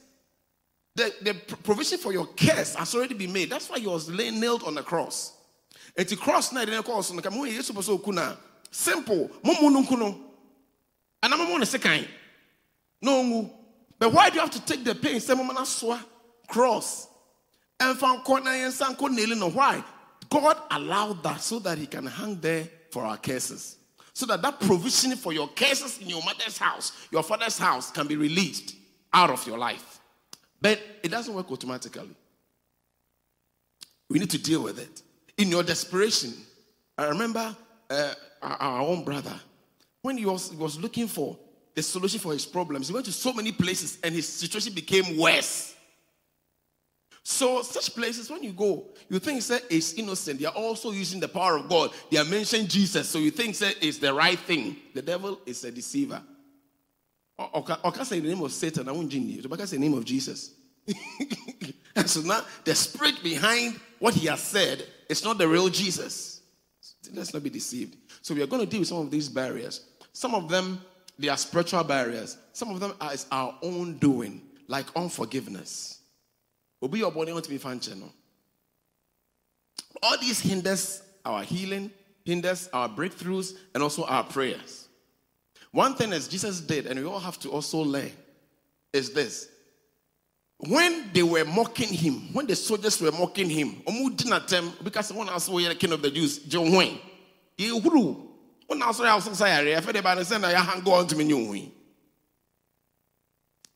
The, 0.94 1.12
the 1.22 1.34
provision 1.34 1.98
for 1.98 2.12
your 2.12 2.26
curse 2.26 2.74
has 2.74 2.94
already 2.94 3.14
been 3.14 3.32
made. 3.32 3.50
That's 3.50 3.68
why 3.70 3.76
you 3.76 3.90
was 3.90 4.08
nailed 4.08 4.62
on 4.64 4.74
the 4.74 4.82
cross. 4.82 5.32
And 5.96 6.06
the 6.06 6.16
cross 6.16 6.52
na 6.52 6.64
the 6.64 6.82
cross 6.82 7.10
on 7.10 7.16
the 7.16 7.22
kamu 7.22 7.50
yesu 7.50 7.72
boso 7.72 8.02
kuna 8.02 8.36
simple. 8.70 9.30
Mumu 9.42 9.70
nunkuno. 9.74 10.18
And 11.22 11.34
I'm 11.34 11.40
on 11.40 11.60
the 11.60 11.66
second. 11.66 12.08
No, 13.00 13.50
but 13.98 14.12
why 14.12 14.28
do 14.28 14.36
you 14.36 14.40
have 14.40 14.50
to 14.50 14.64
take 14.64 14.84
the 14.84 14.94
pain? 14.94 15.18
Say 15.20 15.34
mama 15.34 15.60
swa 15.60 16.00
cross. 16.48 17.08
And 17.80 17.98
from 17.98 18.20
corner 18.20 18.50
and 18.50 18.72
sanko 18.72 19.08
nailing. 19.08 19.40
Why? 19.40 19.82
God 20.28 20.56
allowed 20.70 21.22
that 21.22 21.40
so 21.40 21.58
that 21.60 21.78
He 21.78 21.86
can 21.86 22.06
hang 22.06 22.40
there 22.40 22.68
for 22.90 23.04
our 23.04 23.16
cases 23.16 23.78
so 24.14 24.26
that 24.26 24.42
that 24.42 24.60
provision 24.60 25.16
for 25.16 25.32
your 25.32 25.48
cases 25.48 25.98
in 26.00 26.08
your 26.08 26.22
mother's 26.22 26.58
house, 26.58 26.92
your 27.10 27.22
father's 27.22 27.58
house 27.58 27.90
can 27.90 28.06
be 28.06 28.16
released 28.16 28.74
out 29.12 29.30
of 29.30 29.46
your 29.46 29.58
life. 29.58 30.00
But 30.60 30.80
it 31.02 31.10
doesn't 31.10 31.34
work 31.34 31.50
automatically. 31.50 32.10
We 34.08 34.18
need 34.18 34.30
to 34.30 34.38
deal 34.38 34.62
with 34.62 34.78
it. 34.78 35.02
In 35.38 35.48
your 35.48 35.62
desperation, 35.62 36.34
I 36.98 37.08
remember 37.08 37.56
uh, 37.88 38.14
our 38.42 38.82
own 38.82 39.04
brother, 39.04 39.34
when 40.02 40.18
he 40.18 40.26
was, 40.26 40.50
he 40.50 40.56
was 40.56 40.78
looking 40.78 41.08
for 41.08 41.38
the 41.74 41.82
solution 41.82 42.20
for 42.20 42.32
his 42.32 42.44
problems. 42.44 42.88
He 42.88 42.94
went 42.94 43.06
to 43.06 43.12
so 43.12 43.32
many 43.32 43.52
places 43.52 43.98
and 44.04 44.14
his 44.14 44.28
situation 44.28 44.74
became 44.74 45.16
worse. 45.16 45.71
So, 47.24 47.62
such 47.62 47.94
places, 47.94 48.28
when 48.30 48.42
you 48.42 48.52
go, 48.52 48.86
you 49.08 49.20
think 49.20 49.44
that 49.44 49.62
it's 49.70 49.94
innocent. 49.94 50.40
They 50.40 50.46
are 50.46 50.54
also 50.54 50.90
using 50.90 51.20
the 51.20 51.28
power 51.28 51.56
of 51.56 51.68
God. 51.68 51.92
They 52.10 52.18
are 52.18 52.24
mentioning 52.24 52.66
Jesus. 52.66 53.08
So, 53.08 53.18
you 53.20 53.30
think 53.30 53.56
that 53.58 53.76
it's 53.80 53.98
the 53.98 54.12
right 54.12 54.38
thing. 54.38 54.76
The 54.92 55.02
devil 55.02 55.40
is 55.46 55.62
a 55.62 55.70
deceiver. 55.70 56.20
Or 57.38 57.62
can 57.62 58.04
say 58.04 58.18
the 58.18 58.28
name 58.28 58.42
of 58.42 58.52
Satan, 58.52 58.88
I 58.88 58.92
won't 58.92 59.08
genie. 59.08 59.40
But 59.40 59.52
I 59.52 59.56
can 59.58 59.66
say 59.68 59.76
the 59.76 59.82
name 59.82 59.94
of 59.94 60.04
Jesus. 60.04 60.52
so 62.06 62.20
now, 62.22 62.44
the 62.64 62.74
spirit 62.74 63.22
behind 63.22 63.80
what 64.00 64.14
he 64.14 64.26
has 64.26 64.42
said 64.42 64.84
is 65.08 65.24
not 65.24 65.38
the 65.38 65.46
real 65.46 65.68
Jesus. 65.68 66.40
Let's 67.14 67.32
not 67.32 67.42
be 67.42 67.50
deceived. 67.50 67.96
So, 68.20 68.34
we 68.34 68.42
are 68.42 68.48
going 68.48 68.64
to 68.64 68.68
deal 68.68 68.80
with 68.80 68.88
some 68.88 68.98
of 68.98 69.12
these 69.12 69.28
barriers. 69.28 69.86
Some 70.12 70.34
of 70.34 70.48
them, 70.48 70.84
they 71.16 71.28
are 71.28 71.36
spiritual 71.36 71.84
barriers. 71.84 72.36
Some 72.52 72.70
of 72.70 72.80
them 72.80 72.94
are 73.00 73.12
our 73.30 73.56
own 73.62 73.98
doing, 73.98 74.42
like 74.66 74.86
unforgiveness 74.96 76.00
obi 76.82 76.98
your 76.98 77.12
body 77.12 77.32
want 77.32 77.44
to 77.44 77.50
be 77.50 77.58
functional. 77.58 78.12
All 80.02 80.18
these 80.18 80.40
hinders 80.40 81.02
our 81.24 81.42
healing, 81.42 81.90
hinders 82.24 82.68
our 82.72 82.88
breakthroughs, 82.88 83.54
and 83.74 83.82
also 83.82 84.04
our 84.04 84.24
prayers. 84.24 84.88
One 85.70 85.94
thing 85.94 86.12
as 86.12 86.28
Jesus 86.28 86.60
did, 86.60 86.86
and 86.86 86.98
we 86.98 87.06
all 87.06 87.20
have 87.20 87.38
to 87.40 87.50
also 87.50 87.78
learn, 87.78 88.10
is 88.92 89.12
this. 89.12 89.48
When 90.58 91.10
they 91.12 91.22
were 91.22 91.44
mocking 91.44 91.88
him, 91.88 92.32
when 92.32 92.46
the 92.46 92.54
soldiers 92.54 93.00
were 93.00 93.10
mocking 93.10 93.50
him, 93.50 93.82
because 94.82 95.12
one 95.12 95.28
asked 95.28 95.50
the 95.50 95.74
king 95.74 95.92
of 95.92 96.02
the 96.02 96.10
Jews, 96.10 96.38
John 96.38 96.72
Wayne, 96.72 96.98
he 97.56 97.80
grew. 97.80 98.28
When 98.66 98.82
I 98.82 98.92
saw 98.92 99.04
how 99.04 99.18
society, 99.18 99.74
I 99.74 99.80
felt 99.80 99.96
about 99.96 100.18
the 100.18 100.24
sender, 100.24 100.46
I 100.46 100.52
hang 100.52 100.82
on 100.86 101.06
to 101.08 101.16
me. 101.16 101.72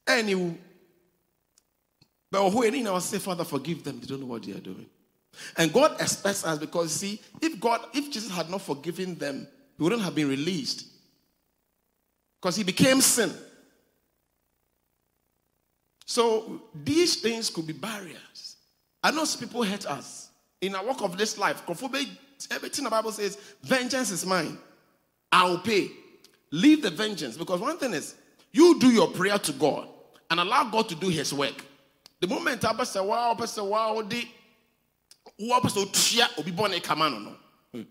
Anyway, 0.06 0.58
but 2.30 2.50
who 2.50 2.62
any 2.62 2.82
now 2.82 2.98
say, 2.98 3.18
Father, 3.18 3.44
forgive 3.44 3.84
them. 3.84 4.00
They 4.00 4.06
don't 4.06 4.20
know 4.20 4.26
what 4.26 4.42
they 4.42 4.52
are 4.52 4.60
doing. 4.60 4.86
And 5.56 5.72
God 5.72 6.00
expects 6.00 6.44
us 6.44 6.58
because 6.58 6.92
see, 6.92 7.20
if 7.40 7.60
God, 7.60 7.80
if 7.92 8.10
Jesus 8.10 8.30
had 8.30 8.50
not 8.50 8.62
forgiven 8.62 9.14
them, 9.16 9.46
he 9.76 9.82
wouldn't 9.82 10.02
have 10.02 10.14
been 10.14 10.28
released. 10.28 10.86
Because 12.40 12.56
he 12.56 12.64
became 12.64 13.00
sin. 13.00 13.32
So 16.04 16.62
these 16.74 17.16
things 17.16 17.50
could 17.50 17.66
be 17.66 17.72
barriers. 17.72 18.56
I 19.02 19.10
know 19.10 19.24
some 19.24 19.40
people 19.40 19.62
hurt 19.62 19.86
us 19.86 20.30
in 20.60 20.74
our 20.74 20.84
walk 20.84 21.02
of 21.02 21.18
this 21.18 21.36
life. 21.36 21.62
Everything 22.50 22.84
the 22.84 22.90
Bible 22.90 23.12
says, 23.12 23.36
vengeance 23.62 24.10
is 24.10 24.24
mine. 24.24 24.58
I'll 25.32 25.58
pay. 25.58 25.90
Leave 26.50 26.82
the 26.82 26.90
vengeance. 26.90 27.36
Because 27.36 27.60
one 27.60 27.76
thing 27.78 27.92
is, 27.92 28.14
you 28.52 28.78
do 28.78 28.88
your 28.88 29.08
prayer 29.08 29.38
to 29.38 29.52
God 29.52 29.88
and 30.30 30.40
allow 30.40 30.64
God 30.64 30.88
to 30.88 30.94
do 30.94 31.08
his 31.08 31.34
work. 31.34 31.64
The 32.20 32.26
moment 32.26 32.64
I 32.64 32.84
say 32.84 33.00
wow, 33.00 33.36
I 33.38 33.46
say 33.46 33.62
wow, 33.62 34.02
the 34.02 34.26
what 35.38 35.70
so 35.70 35.84
tia 35.86 36.28
obi 36.38 36.50
born 36.50 36.72
a 36.72 36.80
kamano 36.80 37.22
no. 37.24 37.32
Hmm. 37.72 37.82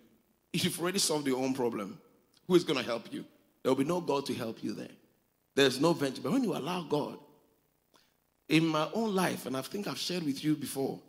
You've 0.54 0.80
already 0.82 1.00
solved 1.00 1.28
your 1.28 1.38
own 1.44 1.54
problem. 1.54 2.00
Who 2.48 2.56
is 2.56 2.64
going 2.64 2.80
to 2.80 2.86
help 2.86 3.12
you? 3.12 3.26
There 3.64 3.72
will 3.72 3.78
be 3.78 3.84
no 3.84 4.02
God 4.02 4.26
to 4.28 4.34
help 4.34 4.64
you 4.64 4.74
there. 4.74 4.88
There's 5.56 5.80
no 5.80 5.94
venture. 5.94 6.22
But 6.22 6.34
when 6.34 6.44
you 6.44 6.56
allow 6.56 6.84
God, 6.84 7.18
in 8.50 8.68
my 8.68 8.88
own 8.94 9.16
life, 9.16 9.46
and 9.46 9.58
I 9.58 9.62
think 9.62 9.88
I've 9.88 9.98
shared 9.98 10.24
with 10.24 10.44
you 10.44 10.56
before, 10.56 11.00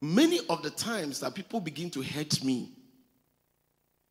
many 0.00 0.40
of 0.48 0.62
the 0.62 0.70
times 0.70 1.20
that 1.20 1.34
people 1.34 1.60
begin 1.60 1.90
to 1.90 2.02
hurt 2.02 2.44
me, 2.44 2.72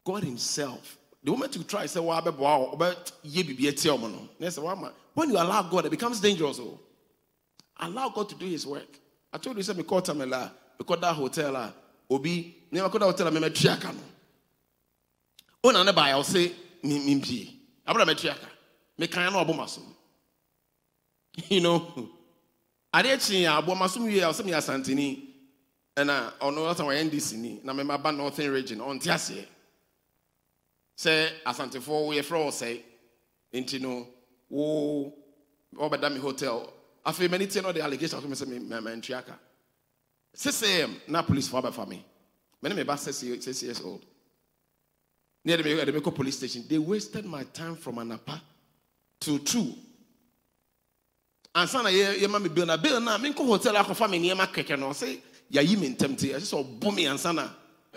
God 0.03 0.23
Himself, 0.23 0.97
the 1.23 1.31
moment 1.31 1.55
you 1.55 1.63
try, 1.63 1.85
say, 1.85 1.99
wow, 1.99 2.21
but 2.21 3.11
when 5.13 5.29
you 5.29 5.35
allow 5.35 5.61
God, 5.63 5.85
it 5.85 5.91
becomes 5.91 6.19
dangerous. 6.21 6.59
Oh. 6.59 6.79
Allow 7.79 8.09
God 8.09 8.29
to 8.29 8.35
do 8.35 8.45
his 8.45 8.65
work. 8.67 8.99
I 9.31 9.37
told 9.37 9.57
you, 9.57 9.63
say, 9.63 9.73
me 9.73 9.83
call 9.83 10.01
Tamela, 10.01 10.51
me 10.77 10.85
call 10.85 10.97
that 10.97 11.13
hotel, 11.13 11.55
ah, 11.55 11.71
obi, 12.09 12.55
me 12.71 12.79
call 12.79 12.89
that 12.91 13.01
hotel, 13.01 13.31
me 13.31 13.39
me 13.39 13.49
triaka 13.49 13.93
no. 13.93 14.01
Ona 15.63 15.83
ne 15.83 15.91
ba, 15.91 16.01
I'll 16.01 16.23
say, 16.23 16.51
me 16.83 16.99
me 17.05 17.21
mpie. 17.21 17.53
Abra 17.87 18.05
me 18.05 18.13
triaka. 18.13 18.47
Me 18.97 19.07
kan 19.07 19.31
na 19.31 19.39
obo 19.39 19.65
so. 19.65 19.81
You 21.47 21.61
know. 21.61 22.09
Ade 22.93 23.19
chi 23.19 23.35
ya 23.43 23.61
abo 23.61 23.77
maso 23.77 24.01
wie, 24.01 24.21
I'll 24.23 24.33
say 24.33 24.43
me 24.43 24.51
asantini. 24.51 25.29
ɛna 25.99 26.33
ɔno 26.39 26.61
ɔsan 26.71 26.87
wɔ 26.87 26.93
ndc 27.05 27.33
ni 27.37 27.59
na 27.63 27.73
mɛma 27.73 28.01
ba 28.01 28.11
northern 28.11 28.51
region 28.51 28.79
ɔnte 28.79 29.07
aseɛ 29.11 29.45
sɛ 30.97 31.43
asantefoɔ 31.45 32.07
wɔyɛ 32.07 32.23
frɛ 32.23 32.47
sɛ 32.51 32.83
nti 33.53 33.79
no 33.81 34.07
wo 34.49 35.13
ɔbɛda 35.75 36.13
me 36.13 36.19
hotel 36.19 36.71
afei 37.05 37.27
m'ani 37.29 37.47
tie 37.47 37.61
no 37.61 37.71
de 37.71 37.81
allegation 37.81 38.21
me 38.27 38.35
sɛ 38.35 38.81
mantua 38.81 39.21
ka 39.25 39.39
sesɛm 40.35 41.07
na 41.07 41.23
policefoɔ 41.23 41.63
abɛfa 41.63 41.87
me. 41.87 42.05
Mene 42.61 42.75
meba 42.75 42.97
six 42.97 43.23
years 43.63 43.81
old. 43.81 44.05
Ne 45.45 45.53
yɛde 45.55 45.63
me 45.63 45.71
yɛde 45.71 45.93
me 45.93 46.11
police 46.11 46.37
station 46.37 46.65
they 46.67 46.77
wasted 46.77 47.25
my 47.25 47.43
time 47.45 47.75
from 47.75 47.95
anapa 47.95 48.41
to 49.19 49.39
two 49.39 49.73
ansa 51.55 51.81
na 51.83 51.89
yɛma 51.89 52.41
me 52.41 52.49
bill 52.49 52.65
na 52.65 52.77
bill 52.77 52.99
na 52.99 53.17
menkɔ 53.17 53.45
hotel 53.45 53.75
akɔfa 53.75 54.09
me 54.09 54.19
nneɛma 54.19 54.47
kɛkɛ 54.53 54.77
no. 54.77 54.89
Sɛ 54.89 55.19
yɛayi 55.51 55.77
me 55.79 55.95
ntɛm 55.95 56.17
te 56.17 56.33
ɛsɛ 56.33 56.53
sɛ 56.53 56.79
ɔbo 56.79 56.95
me 56.95 57.05
ansa 57.05 57.33
na 57.33 57.49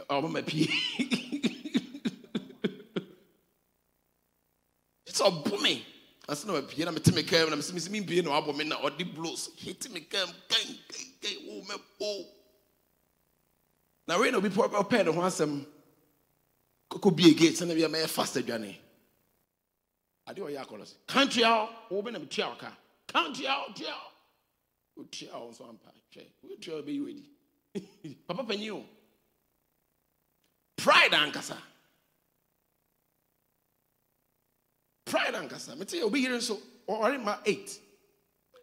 ɔbɛma 0.08 0.46
pie 0.46 0.68
sɛ 5.06 5.22
ɔbo 5.22 5.60
me 5.60 5.84
ase 6.28 6.46
na 6.46 6.52
wapie 6.52 6.84
na 6.84 6.92
mete 6.92 7.12
me 7.12 7.22
kam 7.22 7.50
na 7.50 7.56
mesɛ 7.56 7.72
mesi 7.74 7.90
mempie 7.90 8.22
na 8.22 8.30
wabɔ 8.30 8.56
me 8.56 8.64
na 8.64 8.76
ɔde 8.76 9.14
blows 9.14 9.50
hete 9.56 9.90
me 9.90 10.00
kam 10.00 10.28
kan 10.48 10.78
kan 11.20 11.36
wo 11.46 11.62
mɛpo 11.62 12.26
na 14.06 14.18
wei 14.18 14.30
na 14.30 14.38
obi 14.38 14.48
ɔpɛɛ 14.48 15.04
ne 15.04 15.12
ho 15.12 15.20
asɛm 15.22 15.66
kɔkɔ 16.90 17.16
bie 17.16 17.34
gate 17.34 17.54
sɛne 17.54 17.74
bia 17.74 17.88
mɛyɛ 17.88 18.08
fast 18.08 18.36
adwane 18.36 18.76
ade 20.26 20.38
ɔyɛ 20.38 20.64
akɔlɔ 20.64 20.84
sɛ 20.86 20.94
country 21.06 21.42
a 21.42 21.68
wobɛ 21.90 22.12
na 22.12 22.18
metua 22.18 22.50
wo 22.50 22.56
ka 22.56 22.76
country 23.08 23.46
a 23.46 23.56
tua 23.74 23.94
wotua 24.96 25.40
wo 25.40 25.50
nso 25.50 25.68
ampa 25.68 25.92
hwɛ 26.14 26.26
wotua 26.44 26.74
wo 26.76 26.82
bɛyi 26.82 27.04
wadi 27.04 27.28
papa 28.26 28.44
panyin 28.44 28.84
pride 30.76 31.12
ankasa 31.14 31.58
pride 35.12 35.34
ankasa 35.34 35.76
mete 35.76 35.96
yɛ 36.00 36.04
obi 36.04 36.20
yere 36.20 36.36
nso 36.38 36.58
ɔre 36.88 37.22
ma 37.22 37.38
eight. 37.44 37.78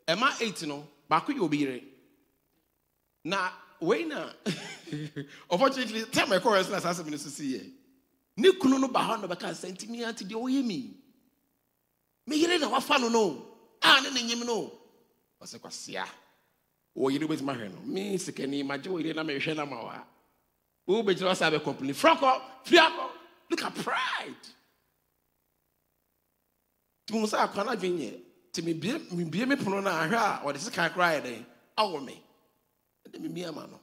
Ɛma 0.07 0.41
eight 0.41 0.61
no 0.67 0.87
baako 1.09 1.31
yɛ 1.33 1.41
obi 1.41 1.57
yere 1.57 1.81
na 3.23 3.51
wei 3.79 4.03
na 4.05 4.31
unfortunately 5.51 6.05
time 6.05 6.29
ɛkɔ 6.29 6.41
rɛ 6.57 6.65
so 6.65 6.71
na 6.71 6.79
saa 6.79 6.91
asɛm 6.93 7.09
no 7.11 7.17
so 7.17 7.29
si 7.29 7.53
yɛ 7.53 7.71
ne 8.37 8.51
kunu 8.53 8.79
no 8.79 8.87
ba 8.87 8.99
hɔ 8.99 9.21
na 9.21 9.27
bɛka 9.27 9.51
sɛ 9.53 9.71
nti 9.71 9.87
mea 9.89 10.11
nti 10.11 10.25
deɛ 10.27 10.35
ɔyɛ 10.41 10.65
mi. 10.65 10.97
Me 12.25 12.35
yere 12.37 12.57
na 12.57 12.69
wafa 12.69 12.97
no 12.97 13.09
no 13.09 13.45
a 13.83 14.01
ne 14.01 14.09
ne 14.09 14.21
nyim 14.23 14.45
no 14.45 14.71
ɔsɛ 15.41 15.59
kwasea. 15.59 16.05
Wɔ 16.97 17.11
yere 17.13 17.27
wobɛtumi 17.27 17.53
ahwɛ 17.55 17.71
no. 17.73 17.79
Me 17.85 18.17
sikani 18.17 18.65
magye 18.65 18.89
wɔ 18.91 19.03
yere 19.05 19.13
na 19.13 19.23
mehwɛ 19.23 19.55
no 19.55 19.65
ma 19.67 19.75
wɔ 19.83 19.93
a 19.93 20.03
wobɛgyina 20.91 21.29
wɔ 21.29 21.35
sɛ 21.37 21.45
abɛkɔmpani 21.51 21.93
frɔkɔ 21.93 22.41
fiakɔ 22.65 23.09
look 23.51 23.63
at 23.63 23.75
pride 23.75 24.47
tumi 27.09 27.25
sɛ 27.27 27.37
akwa 27.39 27.65
no 27.65 27.71
adwen 27.71 27.97
yɛ 27.97 28.21
nti 28.51 28.61
mebie 28.61 29.45
me 29.47 29.55
pono 29.55 29.81
no 29.81 29.89
ahwɛ 29.89 30.15
a 30.15 30.41
ɔde 30.45 30.59
sika 30.59 30.89
koraa 30.89 31.17
yɛ 31.17 31.21
dɛn? 31.23 31.45
Awɔ 31.77 32.05
me. 32.05 32.21
Ɛde 33.07 33.19
memie 33.21 33.45
ama 33.47 33.67
no. 33.67 33.79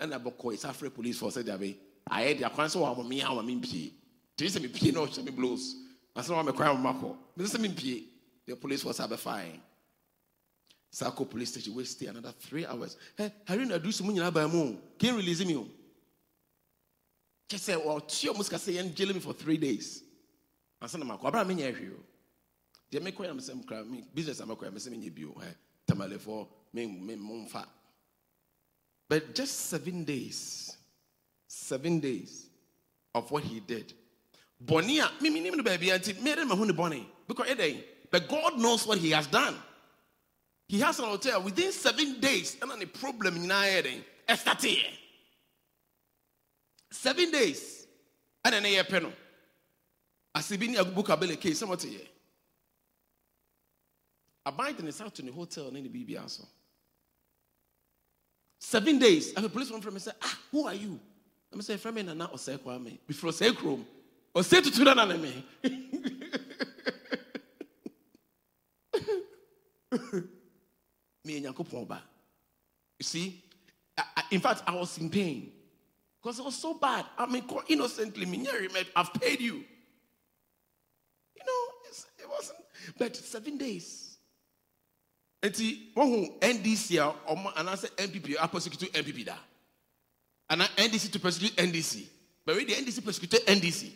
Ɛna 0.00 0.18
bɔkɔ 0.22 0.54
ɛsɛ 0.56 0.70
afrɛ 0.70 0.94
police 0.94 1.18
force 1.18 1.36
fɔ 1.36 1.42
sɛ 1.42 1.44
deabe 1.44 1.76
ayɛ 2.10 2.38
de 2.38 2.44
akwan 2.44 2.68
sɛ 2.68 2.76
wɔama 2.80 3.06
me 3.06 3.20
ama 3.20 3.42
mempie 3.42 3.92
tumi 4.36 4.48
sɛ 4.50 4.60
mepie 4.64 4.92
na 4.92 5.00
ɔhyɛ 5.00 5.24
me 5.24 5.30
blows 5.30 5.76
asɛ 6.16 6.30
na 6.30 6.42
wɔmɛkwan 6.52 6.76
moma 6.80 6.92
kɔ 6.94 7.16
mesɛ 7.36 7.56
sɛ 7.56 7.60
mempie 7.68 8.04
the 8.46 8.56
police 8.56 8.82
force 8.82 8.98
abɛfae 8.98 9.60
saa 10.90 11.10
kɔ 11.10 11.28
police 11.28 11.50
station 11.50 11.74
we 11.74 11.84
stay 11.84 12.06
another 12.06 12.32
three 12.32 12.64
hours. 12.64 12.96
Hey, 13.16 13.30
harry 13.46 13.66
na 13.66 13.78
adu 13.78 13.92
so 13.92 14.02
mu 14.04 14.12
nyinaa 14.12 14.32
baa 14.32 14.48
mu. 14.48 14.78
Can 14.98 15.16
release 15.16 15.44
me 15.44 15.54
o? 15.56 15.68
Kyɛ 17.50 17.58
sɛ 17.76 17.84
ɔte 17.84 18.32
ɔmo 18.32 18.42
sika 18.42 18.56
sɛ 18.56 18.72
yɛn 18.76 18.94
jail 18.94 19.12
me 19.12 19.20
for 19.20 19.34
three 19.34 19.58
days 19.58 20.04
ansa 20.80 20.98
na 20.98 21.04
makɔ 21.04 21.28
abira 21.28 21.44
mi 21.46 21.54
nyɛ 21.54 21.72
hwee 21.76 21.90
o 21.94 22.02
deɛ 22.90 23.00
mekɔ 23.02 23.20
yɛ 23.26 23.34
mesɛ 23.36 23.54
mkra 23.62 23.84
me 23.86 24.04
business 24.14 24.40
a 24.40 24.44
mɛkɔ 24.46 24.62
yɛ 24.68 24.72
mesɛ 24.72 24.88
menyɛ 24.90 25.14
bio 25.14 25.32
ɛ 25.34 25.54
tamalefoɔ 25.86 26.48
me 26.72 26.86
me 26.86 27.14
momfa 27.16 27.66
but 29.08 29.34
just 29.34 29.54
seven 29.70 30.04
days 30.04 30.76
seven 31.48 31.98
days 31.98 32.48
of 33.14 33.30
what 33.30 33.42
he 33.42 33.60
did. 33.60 33.92
Bɔnne 34.64 35.00
a 35.00 35.22
mimi 35.22 35.40
nim 35.40 35.56
no 35.56 35.62
baabi 35.62 35.88
nti 35.98 36.14
mmeri 36.14 36.46
ma 36.46 36.54
ho 36.54 36.64
ne 36.64 36.72
bɔnne 36.72 37.04
because 37.26 37.48
eh, 37.48 37.54
ɛdɛn 37.54 37.84
but 38.10 38.28
God 38.28 38.58
knows 38.58 38.86
what 38.86 38.98
he 38.98 39.10
has 39.10 39.26
done. 39.26 39.54
He 40.66 40.80
has 40.80 40.98
an 40.98 41.06
hotel. 41.06 41.42
Within 41.42 41.72
seven 41.72 42.20
days 42.20 42.56
ɛna 42.56 42.78
ne 42.78 42.84
problem 42.86 43.36
nyinaa 43.38 43.64
yɛ 43.64 43.76
eh, 43.78 43.82
dɛn 43.82 44.04
ɛstateɛ 44.28 44.84
eh. 44.84 44.96
seven 46.90 47.30
days 47.30 47.86
ɛna 48.44 48.62
ne 48.62 48.74
yɛ 48.76 48.88
pɛ 48.88 49.02
no 49.02 49.12
asɛbi 50.38 50.68
ne 50.68 50.78
abubu 50.78 51.02
kabele 51.02 51.40
kei 51.40 51.52
sɛ 51.52 51.66
mɔte 51.66 51.88
yɛ 51.90 52.06
aban 54.46 54.76
de 54.76 54.82
ne 54.82 54.92
sa 54.92 55.08
to 55.08 55.22
ne 55.22 55.30
hotel 55.30 55.70
ne 55.72 55.80
ne 55.80 55.88
biribia 55.88 56.28
so 56.28 56.46
seven 58.58 58.98
days 58.98 59.32
afei 59.34 59.52
police 59.52 59.70
one 59.70 59.80
from 59.80 59.94
me 59.94 60.00
say 60.00 60.12
ah 60.22 60.38
who 60.50 60.66
are 60.66 60.74
you? 60.74 60.98
I'm 61.52 61.62
say 61.62 61.76
friend 61.76 61.96
me 61.96 62.02
nana 62.02 62.28
ɔsɛ 62.28 62.58
kwame 62.58 62.98
before 63.06 63.30
ɔsɛ 63.30 63.52
kurom 63.52 63.84
ɔsɛ 64.34 64.62
tutu 64.62 64.84
na 64.84 64.94
na 64.94 65.16
me. 65.16 65.44
Me 71.24 71.40
nyankopɔn 71.40 71.88
ba 71.88 72.02
you 72.98 73.04
see 73.04 73.42
I, 73.96 74.04
I, 74.16 74.22
in 74.30 74.40
fact 74.40 74.62
I 74.66 74.74
was 74.74 74.96
in 74.98 75.10
pain. 75.10 75.52
Because 76.22 76.38
it 76.38 76.44
was 76.44 76.56
so 76.56 76.74
bad. 76.74 77.06
I 77.16 77.26
mean 77.26 77.44
innocently 77.68 78.26
me 78.26 78.46
I've 78.94 79.12
paid 79.14 79.40
you 79.40 79.64
it 82.18 82.28
wasn't 82.28 82.58
but 82.98 83.16
seven 83.16 83.56
days. 83.56 84.16
Nti 85.42 85.92
wɔhu 85.94 86.40
ndc 86.40 86.98
a 86.98 87.14
ɔmo 87.32 87.54
anaasɛ 87.54 87.90
npp 87.96 88.36
apersecuted 88.38 88.92
npp 88.92 89.24
da. 89.24 89.38
Ana 90.50 90.64
ndc 90.76 91.12
to 91.12 91.20
persecute 91.20 91.54
ndc 91.56 92.06
but 92.44 92.56
wey 92.56 92.64
the 92.64 92.74
ndc 92.74 93.04
persecuted 93.04 93.46
ndc 93.46 93.92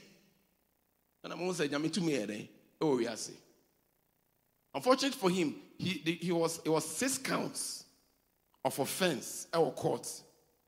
ɛna 1.25 1.37
mo 1.37 1.52
sɛ 1.52 1.69
nyame 1.69 1.91
tumi 1.91 2.12
yɛ 2.12 2.26
dɛ 2.26 2.49
ɛwɔ 2.81 2.99
wiase. 2.99 3.33
Unfortunately 4.75 5.19
for 5.19 5.31
him 5.31 5.55
he 5.79 6.19
he 6.21 6.33
was 6.33 6.61
it 6.64 6.69
was 6.69 6.85
six 6.88 7.19
counts 7.19 7.85
of 8.64 8.79
offence 8.79 9.49
our 9.52 9.71
court. 9.73 10.09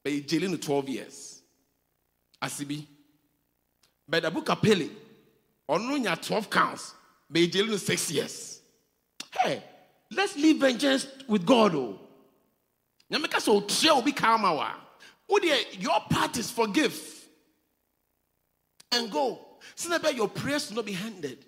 But 0.03 0.13
he 0.13 0.21
jailed 0.21 0.51
no 0.51 0.57
twelve 0.57 0.89
years. 0.89 1.41
Asibi. 2.43 2.87
But 4.09 4.25
abu 4.25 4.43
ɔno 4.43 4.89
nya 5.69 6.21
twelve 6.21 6.51
counts 6.51 6.95
he 7.33 7.49
jailed 7.49 7.71
no 7.71 7.77
six 7.77 8.11
years 8.11 8.55
hey. 9.43 9.63
Let's 10.11 10.37
leave 10.37 10.59
vengeance 10.61 11.07
with 11.29 11.45
God. 11.45 11.75
Oh. 11.75 11.99
Nyameka 13.13 13.41
so 13.41 13.61
tria 13.63 13.95
obi 13.95 14.13
kama 14.13 14.75
Your 15.29 16.01
part 16.11 16.37
is 16.37 16.51
forgive 16.51 16.99
and 18.93 19.11
go. 19.11 19.41
So 19.75 19.97
that 19.97 20.15
your 20.15 20.29
prayers 20.29 20.69
will 20.69 20.77
not 20.77 20.87
be 20.87 20.93
handed. 20.93 21.39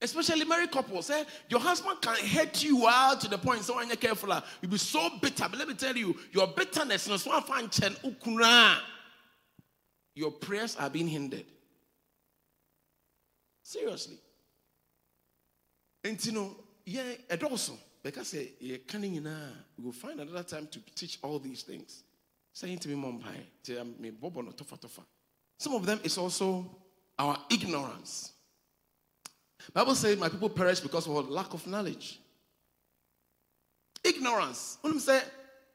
Especially 0.00 0.44
married 0.44 0.70
couples, 0.70 1.10
eh? 1.10 1.24
your 1.48 1.58
husband 1.58 2.00
can 2.00 2.14
hurt 2.24 2.62
you 2.62 2.86
out 2.86 3.20
to 3.20 3.28
the 3.28 3.36
point 3.36 3.62
so 3.64 3.74
when 3.76 3.88
you're 3.88 3.96
careful, 3.96 4.32
ah, 4.32 4.44
you'll 4.62 4.70
be 4.70 4.78
so 4.78 5.10
bitter. 5.20 5.46
But 5.50 5.58
let 5.58 5.66
me 5.66 5.74
tell 5.74 5.96
you, 5.96 6.16
your 6.30 6.46
bitterness 6.46 7.08
your 10.14 10.30
prayers 10.30 10.76
are 10.76 10.88
being 10.88 11.08
hindered. 11.08 11.46
Seriously. 13.64 14.18
And 16.08 16.24
you 16.24 16.32
know, 16.32 16.56
yeah, 16.86 17.02
ɛdɔɔso. 17.28 17.76
Bɛka 18.02 18.22
sɛ 18.22 18.52
yɛka 18.62 18.94
no 18.94 19.08
nyinaa 19.08 19.52
we 19.76 19.84
will 19.84 19.92
find 19.92 20.18
another 20.18 20.42
time 20.42 20.66
to 20.68 20.80
teach 20.94 21.18
all 21.22 21.38
these 21.38 21.62
things. 21.62 22.02
Saying 22.54 22.78
to 22.78 22.88
me 22.88 22.94
mɔ 22.94 23.20
mpae 23.22 23.46
nti 23.62 23.78
um, 23.78 23.94
mebɔbɔ 23.94 24.44
no 24.44 24.52
tɔfa 24.52 25.04
some 25.58 25.74
of 25.74 25.84
them 25.84 26.00
is 26.04 26.16
also 26.16 26.64
our 27.18 27.38
ignorance. 27.50 28.32
Bible 29.74 29.94
says 29.96 30.16
my 30.16 30.28
people 30.30 30.48
perish 30.48 30.80
because 30.80 31.06
of 31.06 31.28
lack 31.28 31.52
of 31.52 31.66
knowledge. 31.66 32.20
Ignorance. 34.02 34.78
Wonim 34.82 35.00
say 35.00 35.20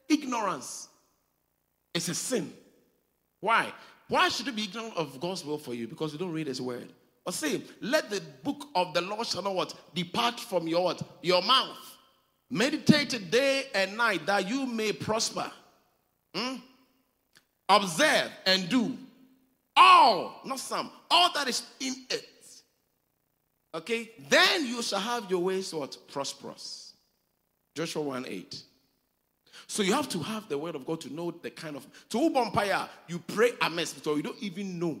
ignorance 0.08 0.88
is 1.92 2.08
a 2.08 2.14
sin. 2.14 2.52
Why? 3.38 3.72
Why 4.08 4.30
should 4.30 4.46
you 4.46 4.52
be 4.52 4.64
ignorant 4.64 4.96
of 4.96 5.20
god's 5.20 5.44
will 5.44 5.58
for 5.58 5.74
you? 5.74 5.86
Because 5.86 6.12
you 6.12 6.18
don't 6.18 6.32
read 6.32 6.48
his 6.48 6.60
word 6.60 6.90
or 7.26 7.32
say, 7.32 7.62
let 7.80 8.10
the 8.10 8.20
book 8.42 8.68
of 8.74 8.92
the 8.92 9.00
Lord 9.00 9.26
shall 9.26 9.42
not 9.42 9.54
what? 9.54 9.74
Depart 9.94 10.38
from 10.38 10.68
your 10.68 10.84
what? 10.84 11.02
Your 11.22 11.42
mouth. 11.42 11.96
Meditate 12.50 13.30
day 13.30 13.66
and 13.74 13.96
night 13.96 14.26
that 14.26 14.48
you 14.48 14.66
may 14.66 14.92
prosper. 14.92 15.50
Hmm? 16.34 16.56
Observe 17.68 18.30
and 18.44 18.68
do 18.68 18.96
all, 19.76 20.40
not 20.44 20.60
some, 20.60 20.90
all 21.10 21.32
that 21.32 21.48
is 21.48 21.62
in 21.80 21.94
it. 22.10 22.28
Okay? 23.74 24.10
Then 24.28 24.66
you 24.66 24.82
shall 24.82 25.00
have 25.00 25.30
your 25.30 25.40
ways 25.40 25.72
what? 25.72 25.96
Prosperous. 26.12 26.92
Joshua 27.74 28.02
1 28.02 28.26
8. 28.28 28.62
So 29.66 29.82
you 29.82 29.92
have 29.94 30.08
to 30.10 30.18
have 30.18 30.48
the 30.48 30.58
word 30.58 30.74
of 30.74 30.86
God 30.86 31.00
to 31.02 31.12
know 31.12 31.30
the 31.30 31.50
kind 31.50 31.76
of 31.76 31.86
to 32.10 32.18
Ubompire, 32.18 32.88
you 33.08 33.18
pray 33.18 33.52
a 33.60 33.66
amiss, 33.66 33.94
so 34.02 34.14
you 34.14 34.22
don't 34.22 34.40
even 34.40 34.78
know 34.78 35.00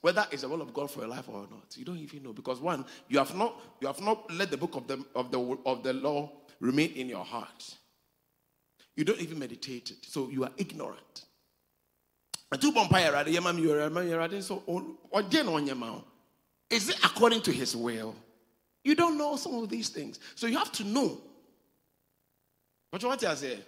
whether 0.00 0.26
it's 0.30 0.42
the 0.42 0.48
will 0.48 0.62
of 0.62 0.72
God 0.72 0.90
for 0.90 1.00
your 1.00 1.08
life 1.08 1.28
or 1.28 1.46
not. 1.50 1.76
You 1.76 1.84
don't 1.84 1.98
even 1.98 2.22
know 2.22 2.32
because 2.32 2.60
one, 2.60 2.84
you 3.08 3.18
have 3.18 3.34
not 3.34 3.60
you 3.80 3.86
have 3.86 4.00
not 4.00 4.32
let 4.32 4.50
the 4.50 4.56
book 4.56 4.74
of 4.76 4.86
the 4.86 5.04
of 5.14 5.30
the 5.30 5.58
of 5.66 5.82
the 5.82 5.92
law 5.92 6.30
remain 6.60 6.92
in 6.92 7.08
your 7.08 7.24
heart. 7.24 7.76
You 8.96 9.04
don't 9.04 9.20
even 9.20 9.38
meditate 9.38 9.90
it, 9.90 9.98
so 10.02 10.28
you 10.28 10.44
are 10.44 10.50
ignorant. 10.56 11.24
So. 12.50 12.72
Is 16.70 16.88
it 16.88 17.04
according 17.04 17.42
to 17.42 17.52
his 17.52 17.76
will? 17.76 18.14
You 18.84 18.94
don't 18.94 19.18
know 19.18 19.36
some 19.36 19.54
of 19.54 19.68
these 19.68 19.90
things. 19.90 20.18
So 20.34 20.46
you 20.46 20.56
have 20.58 20.72
to 20.72 20.84
know. 20.84 21.20
But 22.90 23.04
what 23.04 23.22
I 23.22 23.34
say? 23.34 23.58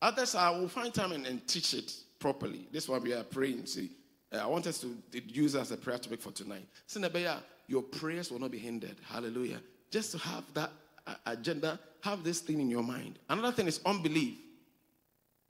Others 0.00 0.34
I 0.34 0.50
will 0.50 0.68
find 0.68 0.92
time 0.92 1.12
and, 1.12 1.26
and 1.26 1.46
teach 1.46 1.74
it 1.74 1.92
properly. 2.18 2.68
This 2.70 2.88
one 2.88 3.02
we 3.02 3.12
are 3.12 3.24
praying. 3.24 3.66
See, 3.66 3.90
I 4.40 4.46
want 4.46 4.66
us 4.66 4.78
to 4.78 4.96
use 5.26 5.54
as 5.54 5.70
a 5.70 5.76
prayer 5.76 5.98
topic 5.98 6.20
for 6.20 6.32
tonight. 6.32 6.66
Sinabeya, 6.88 7.38
your 7.66 7.82
prayers 7.82 8.30
will 8.30 8.40
not 8.40 8.50
be 8.50 8.58
hindered. 8.58 8.96
Hallelujah. 9.08 9.60
Just 9.90 10.12
to 10.12 10.18
have 10.18 10.44
that 10.54 10.70
uh, 11.06 11.14
agenda, 11.26 11.78
have 12.00 12.24
this 12.24 12.40
thing 12.40 12.60
in 12.60 12.70
your 12.70 12.82
mind. 12.82 13.18
Another 13.28 13.52
thing 13.52 13.66
is 13.66 13.80
unbelief. 13.84 14.38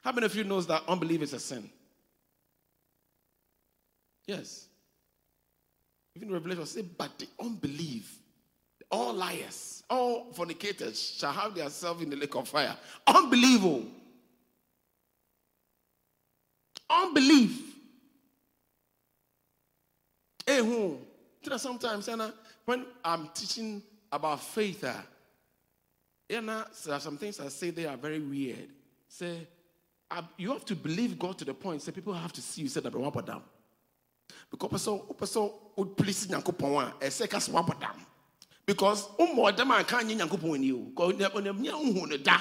How 0.03 0.13
many 0.13 0.27
of 0.27 0.35
you 0.35 0.45
knows 0.45 0.67
that 0.67 0.83
unbelief 0.87 1.23
is 1.23 1.33
a 1.33 1.41
sin? 1.41 1.69
Yes. 4.27 4.67
Even 6.17 6.31
Revelation 6.31 6.67
say, 6.67 6.83
but 6.83 7.19
the 7.19 7.27
unbelief, 7.41 8.19
all 8.91 9.13
liars, 9.13 9.83
all 9.91 10.33
fornicators 10.33 11.01
shall 11.19 11.33
have 11.33 11.55
themselves 11.55 12.03
in 12.03 12.11
the 12.11 12.17
lake 12.17 12.35
of 12.35 12.47
fire. 12.47 12.77
Unbelievable. 13.07 13.85
Unbelief. 16.89 17.74
Eh, 20.47 20.61
hmm. 20.61 20.69
Who? 20.69 20.99
You 21.43 21.51
know, 21.51 21.57
sometimes 21.57 22.09
when 22.65 22.87
I'm 23.05 23.29
teaching 23.35 23.83
about 24.11 24.41
faith, 24.41 24.85
ah, 24.87 25.05
you 26.29 26.41
know, 26.41 26.65
there 26.85 26.95
are 26.95 27.01
some 27.01 27.19
things 27.19 27.39
I 27.41 27.49
say 27.49 27.71
they 27.71 27.87
are 27.87 27.97
very 27.97 28.21
weird. 28.21 28.69
Say, 29.09 29.47
you 30.39 30.53
have 30.53 30.65
to 30.67 30.75
believe 30.75 31.19
God 31.19 31.39
to 31.39 31.45
the 31.45 31.55
point. 31.55 31.83
Say, 31.83 31.93
people 31.93 32.15
have 32.15 32.33
to 32.33 32.41
see 32.41 32.63
you 32.63 32.69
say 32.69 32.81
that 32.81 32.95
one 32.95 33.25
down. 33.25 33.43
Because 34.51 34.83
so, 34.83 35.15
so 35.25 35.55
would 35.77 35.97
please 35.97 36.27
Yankopon, 36.27 36.93
a 37.03 37.11
second 37.11 37.41
swap 37.41 37.79
down. 37.81 38.01
Because 38.65 39.09
um 39.19 39.35
more 39.35 39.53
them 39.53 39.73
I 39.73 39.83
can't 39.83 40.09
Yankopon 40.09 40.63
you. 40.63 40.93
Because 40.95 41.21
on 41.35 41.45
them 41.45 41.63
young 41.63 42.23
da. 42.23 42.39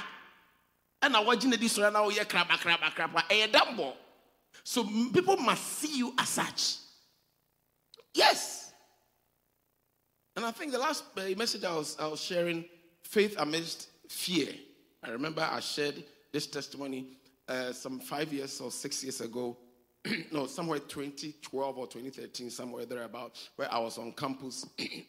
And 1.02 1.18
I 1.18 1.20
watching 1.20 1.50
this 1.52 1.78
right 1.78 1.92
now, 1.92 2.08
yeah, 2.10 2.24
crab, 2.24 2.48
crab, 2.48 2.80
crab, 2.80 3.10
a 3.30 3.48
dumbo. 3.48 3.94
So 4.63 4.86
people 5.13 5.36
must 5.36 5.63
see 5.63 5.98
you 5.98 6.13
as 6.18 6.30
such. 6.30 6.78
Yes. 8.13 8.73
And 10.36 10.45
I 10.45 10.52
think 10.52 10.71
the 10.71 10.80
last 10.80 11.04
uh, 11.17 11.21
message 11.38 11.63
I 11.63 11.76
was, 11.76 11.97
I 11.99 12.08
was 12.08 12.21
sharing, 12.21 12.65
faith 13.04 13.36
amidst 13.38 13.89
fear. 14.10 14.49
I 15.04 15.10
remember 15.10 15.47
I 15.49 15.60
shared 15.60 16.04
this 16.32 16.47
testimony 16.47 17.17
uh, 17.47 17.71
some 17.71 17.99
five 17.99 18.34
years 18.34 18.60
or 18.62 18.71
six 18.71 19.04
years 19.04 19.21
ago. 19.21 19.58
no, 20.32 20.47
somewhere 20.47 20.80
2012 20.80 21.78
or 21.78 21.88
2013, 21.88 22.49
somewhere 22.49 22.86
there 22.86 23.04
about, 23.04 23.39
where 23.56 23.71
I 23.71 23.80
was 23.80 23.97
on 23.97 24.12
campus 24.13 24.65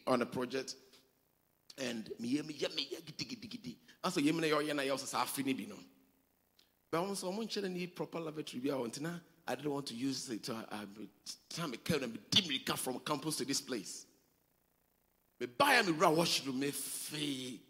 on 0.07 0.21
a 0.21 0.25
project. 0.25 0.75
And 1.77 2.09
me, 2.19 2.41
me, 2.41 2.55
me, 2.75 2.87
me, 3.13 4.89
also 4.89 5.07
proper 7.87 8.19
lavatory. 8.19 8.61
I 9.47 9.55
didn't 9.55 9.71
want 9.71 9.85
to 9.87 9.93
use 9.93 10.29
it. 10.29 10.49
Uh, 10.49 10.55
time 11.49 11.73
I 11.73 11.77
came 11.77 12.03
and 12.03 12.65
come 12.65 12.77
from 12.77 12.99
campus 12.99 13.37
to 13.37 13.45
this 13.45 13.61
place. 13.61 14.05
Me 15.39 15.47
buy 15.47 15.81
me 15.81 15.91
raw 15.91 16.09
washroom 16.09 16.59
me 16.59 16.71
fee. 16.71 17.61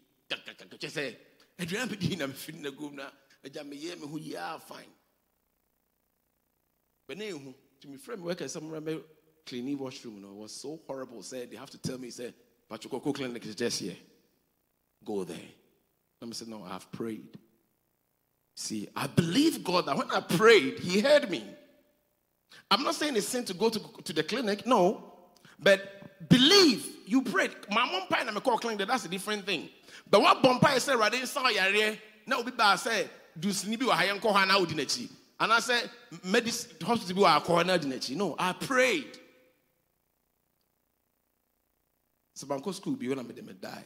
Just 0.78 0.94
say, 0.94 1.16
I 1.58 1.64
didn't 1.64 1.98
be 1.98 2.14
in 2.14 2.22
a 2.22 2.28
feeling 2.28 2.66
a 2.66 2.70
good 2.70 2.94
now. 2.94 3.08
I 3.44 3.48
jam 3.48 3.68
me 3.68 3.76
me 3.76 4.08
who 4.08 4.18
ya 4.18 4.58
fine. 4.58 4.84
But 7.06 7.18
now, 7.18 7.38
to 7.80 7.88
me 7.88 7.96
friend 7.96 8.22
work 8.22 8.40
at 8.40 8.50
some 8.50 8.68
remember 8.68 9.02
cleaning 9.46 9.78
washroom. 9.78 10.24
It 10.24 10.34
was 10.34 10.52
so 10.52 10.80
horrible. 10.86 11.22
Said 11.22 11.50
they 11.50 11.56
have 11.56 11.70
to 11.70 11.78
tell 11.78 11.98
me, 11.98 12.10
say, 12.10 12.34
Pachuco 12.70 13.14
clinic 13.14 13.46
is 13.46 13.54
just 13.54 13.80
here. 13.80 13.96
Go 15.04 15.24
there. 15.24 15.36
Let 16.20 16.28
me 16.28 16.34
say, 16.34 16.46
no, 16.48 16.64
I 16.64 16.70
have 16.70 16.90
prayed. 16.90 17.38
See, 18.56 18.88
I 18.96 19.06
believe 19.06 19.62
God 19.62 19.86
that 19.86 19.96
when 19.96 20.10
I 20.10 20.20
prayed, 20.20 20.78
He 20.80 21.00
heard 21.00 21.30
me. 21.30 21.44
I'm 22.70 22.82
not 22.82 22.94
saying 22.94 23.16
it's 23.16 23.28
sin 23.28 23.44
to 23.44 23.54
go 23.54 23.68
to, 23.68 23.80
to 24.04 24.12
the 24.12 24.22
clinic, 24.22 24.66
no. 24.66 25.12
But 25.58 26.28
believe 26.28 26.86
you 27.06 27.22
prayed. 27.22 27.52
My 27.70 27.84
mom 27.90 28.08
pie 28.08 28.24
na 28.24 28.32
me 28.32 28.40
call 28.40 28.58
clinic. 28.58 28.86
That's 28.86 29.04
a 29.04 29.08
different 29.08 29.46
thing. 29.46 29.68
But 30.10 30.20
what 30.20 30.42
bompa 30.42 30.78
say 30.80 30.94
right 30.94 31.12
inside 31.14 31.54
yare 31.54 31.98
na 32.26 32.38
obi 32.38 32.50
ba 32.50 32.76
say 32.76 33.08
do 33.38 33.48
sini 33.48 33.78
bi 33.78 33.86
wa 33.86 33.96
hayen 33.96 34.20
ko 34.20 34.32
ha 34.32 34.44
na 34.44 34.58
odi 34.58 34.74
n'akyi. 34.74 35.08
And 35.38 35.52
I 35.52 35.60
said 35.60 35.90
medicine 36.24 36.76
hospital 36.82 37.22
wa 37.22 37.40
akọ 37.40 37.64
na 37.64 37.74
odi 37.74 37.88
n'akyi. 37.88 38.16
No, 38.16 38.34
I 38.38 38.52
prayed. 38.52 39.18
So 42.34 42.46
banko 42.46 42.72
school 42.72 42.94
bi 42.96 43.08
when 43.08 43.18
I 43.18 43.22
made 43.22 43.36
them 43.36 43.56
die. 43.60 43.84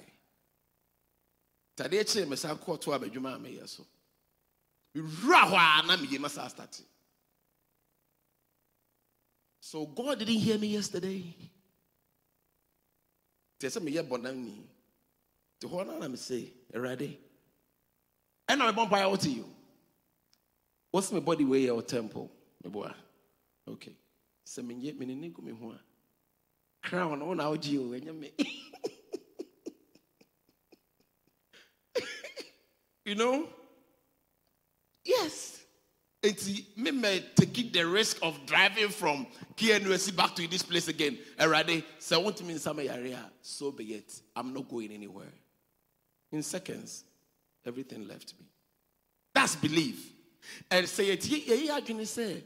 Tade 1.77 1.93
kyerɛ 1.93 2.29
me 2.29 2.37
to 2.37 2.91
abadwuma 2.91 3.37
a 3.37 3.39
meyɛ 3.39 3.69
so. 3.69 3.85
Mewura 4.97 5.43
hɔ 5.43 5.85
a 5.85 5.87
na 5.87 5.97
masa 5.97 6.49
start. 6.51 6.81
So 9.71 9.87
God 9.87 10.19
didn't 10.19 10.35
hear 10.35 10.59
me 10.59 10.67
yesterday. 10.67 11.23
Te 13.57 13.69
sɛ 13.69 13.79
meyɛ 13.81 14.03
bɔnam 14.03 14.35
ni. 14.35 14.67
Te 15.61 15.69
hɔ 15.69 15.87
no 15.87 15.97
na 15.97 16.09
me 16.09 16.17
se, 16.17 16.53
Awurade. 16.75 17.17
Ɛna 18.49 18.73
mebɔ 18.75 18.93
out 18.99 19.11
wote 19.13 19.27
you. 19.27 19.49
What's 20.91 21.13
my 21.13 21.21
body 21.21 21.45
way 21.45 21.71
or 21.71 21.83
temple? 21.83 22.29
Meboa. 22.65 22.93
Okay. 23.69 23.95
Sɛ 24.45 24.61
menyɛ 24.67 24.99
mene 24.99 25.21
me 25.21 25.29
gu 25.29 25.41
me 25.41 25.53
a. 25.53 25.81
Crown 26.89 27.21
wo 27.25 27.35
na 27.35 27.45
wogye 27.49 27.79
o, 27.79 27.91
ɛnyɛ 27.91 28.19
me. 28.19 28.33
You 33.05 33.15
know? 33.15 33.49
Yes. 35.05 35.60
It's 36.23 36.49
me 36.77 36.91
may 36.91 37.25
take 37.35 37.73
the 37.73 37.87
risk 37.87 38.19
of 38.23 38.45
driving 38.45 38.91
from 38.91 39.27
KNUST 39.57 40.15
back 40.15 40.35
to 40.37 40.47
this 40.47 40.63
place 40.63 40.89
again. 40.89 41.19
Already, 41.41 41.85
so 41.99 42.21
I 42.21 42.23
want 42.23 42.37
to 42.39 42.45
mean 42.45 42.59
some 42.59 42.79
area. 42.79 43.25
So 43.41 43.71
be 43.71 43.95
it. 43.95 44.21
I'm 44.37 44.53
not 44.53 44.69
going 44.69 44.93
anywhere. 44.93 45.33
In 46.31 46.43
seconds, 46.43 47.05
everything 47.65 48.07
left 48.07 48.35
me. 48.39 48.47
That's 49.35 49.57
belief. 49.57 50.13
And 50.71 50.87
say 50.87 51.11
it. 51.11 51.27
Yeah, 51.27 51.55
yeah, 51.55 51.81
can 51.81 52.05
say. 52.05 52.43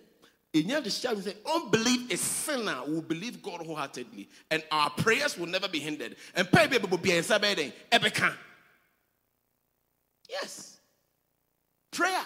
In 0.52 0.68
the 0.68 0.88
shout, 0.88 1.18
say, 1.18 1.34
unbelief 1.52 2.12
is 2.12 2.20
sinner 2.20 2.80
will 2.87 3.02
believe 3.02 3.42
God 3.42 3.66
wholeheartedly, 3.66 4.28
and 4.52 4.62
our 4.70 4.88
prayers 4.90 5.37
will 5.37 5.48
never 5.48 5.66
be 5.66 5.80
hindered. 5.80 6.14
And 6.37 6.48
pray 6.50 6.68
will 6.78 6.96
be 6.96 7.10
in 7.10 7.24
Sabbath, 7.24 7.58
Yes. 10.30 10.78
Prayer. 11.90 12.22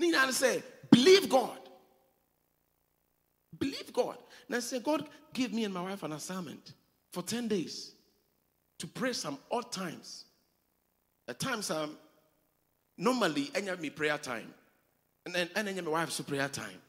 Nina 0.00 0.32
say, 0.32 0.62
believe 0.90 1.28
God. 1.28 1.58
Believe 3.58 3.92
God. 3.92 4.16
And 4.46 4.56
I 4.56 4.60
say, 4.60 4.80
God, 4.80 5.06
give 5.34 5.52
me 5.52 5.64
and 5.64 5.74
my 5.74 5.82
wife 5.82 6.02
an 6.02 6.12
assignment 6.12 6.72
for 7.12 7.22
10 7.22 7.48
days 7.48 7.92
to 8.78 8.86
pray 8.86 9.12
some 9.12 9.38
odd 9.50 9.70
times. 9.70 10.24
At 11.28 11.38
times, 11.38 11.70
um, 11.70 11.98
normally, 12.96 13.50
any 13.54 13.68
of 13.68 13.78
me 13.80 13.90
prayer 13.90 14.16
time. 14.16 14.52
And 15.26 15.34
then, 15.34 15.50
and 15.54 15.68
then 15.68 15.84
my 15.84 15.90
wife's 15.90 16.18
prayer 16.22 16.48
time. 16.48 16.80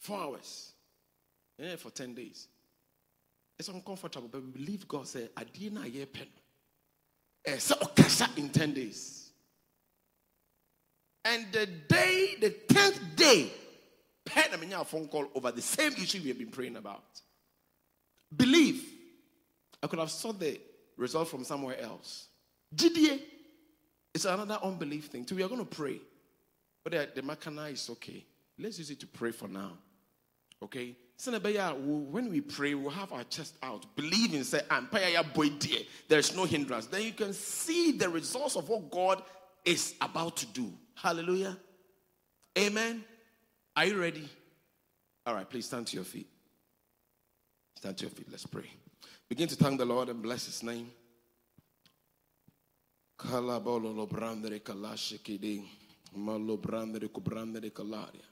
Four 0.00 0.20
hours. 0.20 0.72
Yeah, 1.58 1.76
for 1.76 1.90
10 1.90 2.14
days. 2.14 2.46
It's 3.58 3.68
uncomfortable, 3.68 4.28
but 4.30 4.42
we 4.42 4.50
believe 4.50 4.86
God 4.86 5.08
say, 5.08 5.30
I 5.34 5.44
didn't 5.44 5.82
hear 5.84 6.04
pen. 6.04 6.26
Eh, 7.46 7.56
so 7.56 7.74
in 8.36 8.50
10 8.50 8.74
days. 8.74 9.25
And 11.26 11.46
the 11.50 11.66
day, 11.66 12.36
the 12.40 12.50
10th 12.50 13.16
day, 13.16 13.52
pen 14.24 14.72
a 14.72 14.84
phone 14.84 15.08
call 15.08 15.26
over 15.34 15.50
the 15.50 15.60
same 15.60 15.92
issue 15.94 16.20
we 16.22 16.28
have 16.28 16.38
been 16.38 16.52
praying 16.52 16.76
about. 16.76 17.02
Believe. 18.34 18.84
I 19.82 19.88
could 19.88 19.98
have 19.98 20.10
sought 20.10 20.38
the 20.38 20.60
result 20.96 21.28
from 21.28 21.42
somewhere 21.42 21.80
else. 21.80 22.28
GDA 22.74 23.20
is 24.14 24.24
another 24.24 24.58
unbelief 24.62 25.06
thing. 25.06 25.26
So 25.26 25.34
we 25.34 25.42
are 25.42 25.48
going 25.48 25.66
to 25.66 25.76
pray. 25.76 26.00
But 26.84 26.92
the, 26.92 27.08
the 27.16 27.22
makana 27.22 27.72
is 27.72 27.90
okay. 27.90 28.24
Let's 28.56 28.78
use 28.78 28.90
it 28.90 29.00
to 29.00 29.06
pray 29.08 29.32
for 29.32 29.48
now. 29.48 29.72
Okay? 30.62 30.96
when 31.28 32.30
we 32.30 32.40
pray, 32.40 32.74
we'll 32.74 32.90
have 32.90 33.12
our 33.12 33.24
chest 33.24 33.56
out, 33.62 33.84
believe 33.96 34.34
in 34.34 34.44
say, 34.44 34.60
dear. 35.58 35.80
There's 36.08 36.36
no 36.36 36.44
hindrance. 36.44 36.86
Then 36.86 37.02
you 37.02 37.12
can 37.12 37.32
see 37.32 37.92
the 37.92 38.08
results 38.08 38.54
of 38.54 38.68
what 38.68 38.90
God 38.90 39.22
is 39.66 39.94
about 40.00 40.36
to 40.38 40.46
do. 40.46 40.72
Hallelujah. 40.94 41.58
Amen. 42.56 43.04
Are 43.76 43.84
you 43.84 44.00
ready? 44.00 44.26
All 45.26 45.34
right, 45.34 45.48
please 45.48 45.66
stand 45.66 45.88
to 45.88 45.96
your 45.96 46.04
feet. 46.04 46.28
Stand 47.76 47.98
to 47.98 48.04
your 48.04 48.12
feet. 48.12 48.28
Let's 48.30 48.46
pray. 48.46 48.70
Begin 49.28 49.48
to 49.48 49.56
thank 49.56 49.78
the 49.78 49.84
Lord 49.84 50.08
and 50.08 50.22
bless 50.22 50.46
his 50.46 50.62
name. 50.62 50.90
Malo 56.16 56.56
brandere 56.56 57.08
kubrandere 57.08 57.72
kalaria. 57.72 58.24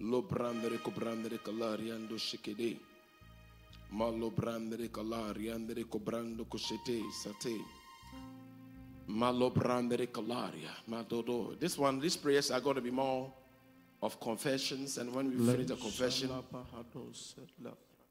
Lo 0.00 0.22
brandere 0.22 0.78
cobrandere 0.78 1.38
calari 1.42 1.90
ando 1.90 2.16
shikede. 2.16 2.78
Malo 3.90 4.30
brandere 4.30 4.88
calari 4.90 5.50
andere 5.50 5.84
cobrando 5.88 6.44
cosete 6.44 7.02
sate. 7.10 7.77
This 11.60 11.78
one, 11.78 12.00
these 12.00 12.16
prayers 12.16 12.50
are 12.50 12.60
going 12.60 12.76
to 12.76 12.82
be 12.82 12.90
more 12.90 13.32
of 14.02 14.20
confessions. 14.20 14.98
And 14.98 15.14
when 15.14 15.30
we 15.30 15.46
finish 15.52 15.68
the 15.68 15.76
confession, 15.76 16.30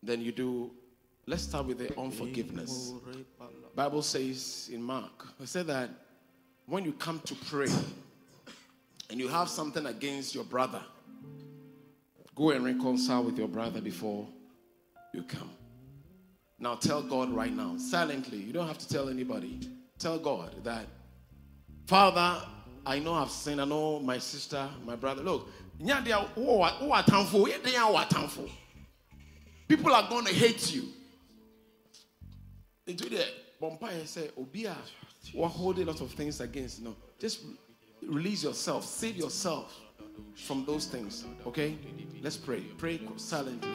then 0.04 0.22
you 0.22 0.32
do 0.32 0.72
let's 1.26 1.44
start 1.44 1.66
with 1.66 1.80
the 1.80 2.00
unforgiveness 2.00 2.94
bible 3.76 4.02
says 4.02 4.70
in 4.72 4.82
mark 4.82 5.28
it 5.42 5.48
said 5.48 5.68
that 5.68 5.90
when 6.68 6.86
you 6.86 6.94
come 6.94 7.20
to 7.22 7.36
pray 7.50 7.68
and 9.10 9.20
you 9.20 9.28
have 9.28 9.50
something 9.50 9.88
against 9.88 10.34
your 10.34 10.46
brother 10.46 10.82
Go 12.38 12.52
and 12.52 12.64
reconcile 12.64 13.24
with 13.24 13.36
your 13.40 13.48
brother 13.48 13.82
before 13.82 14.28
you 15.12 15.24
come. 15.24 15.50
Now 16.60 16.76
tell 16.76 17.02
God 17.02 17.32
right 17.32 17.52
now, 17.52 17.78
silently. 17.78 18.38
You 18.38 18.54
don't 18.54 18.68
have 18.68 18.78
to 18.78 18.88
tell 18.88 19.10
anybody. 19.10 19.60
Tell 20.00 20.20
God 20.20 20.64
that, 20.64 20.86
Father, 21.88 22.46
I 22.86 23.00
know 23.00 23.14
I've 23.14 23.32
sinned. 23.32 23.60
I 23.60 23.66
know 23.66 24.00
my 24.00 24.20
sister, 24.20 24.70
my 24.86 24.96
brother. 24.96 25.24
Look, 25.24 25.50
people 29.68 29.94
are 29.94 30.10
going 30.10 30.26
to 30.26 30.34
hate 30.34 30.74
you. 30.74 30.84
Into 32.86 33.10
the 33.10 33.26
vampire 33.60 34.06
say, 34.06 34.30
Obia, 34.40 34.76
we're 35.34 35.48
holding 35.48 35.88
a 35.88 35.92
lot 35.92 36.02
of 36.02 36.12
things 36.12 36.40
against. 36.40 36.82
No, 36.82 36.96
just 37.20 37.42
release 38.02 38.44
yourself, 38.44 38.86
save 38.86 39.18
yourself 39.18 39.74
from 40.36 40.66
those 40.66 40.86
things. 40.86 41.26
Okay? 41.46 41.78
Let's 42.22 42.38
pray. 42.38 42.62
Pray 42.78 43.00
silently. 43.16 43.70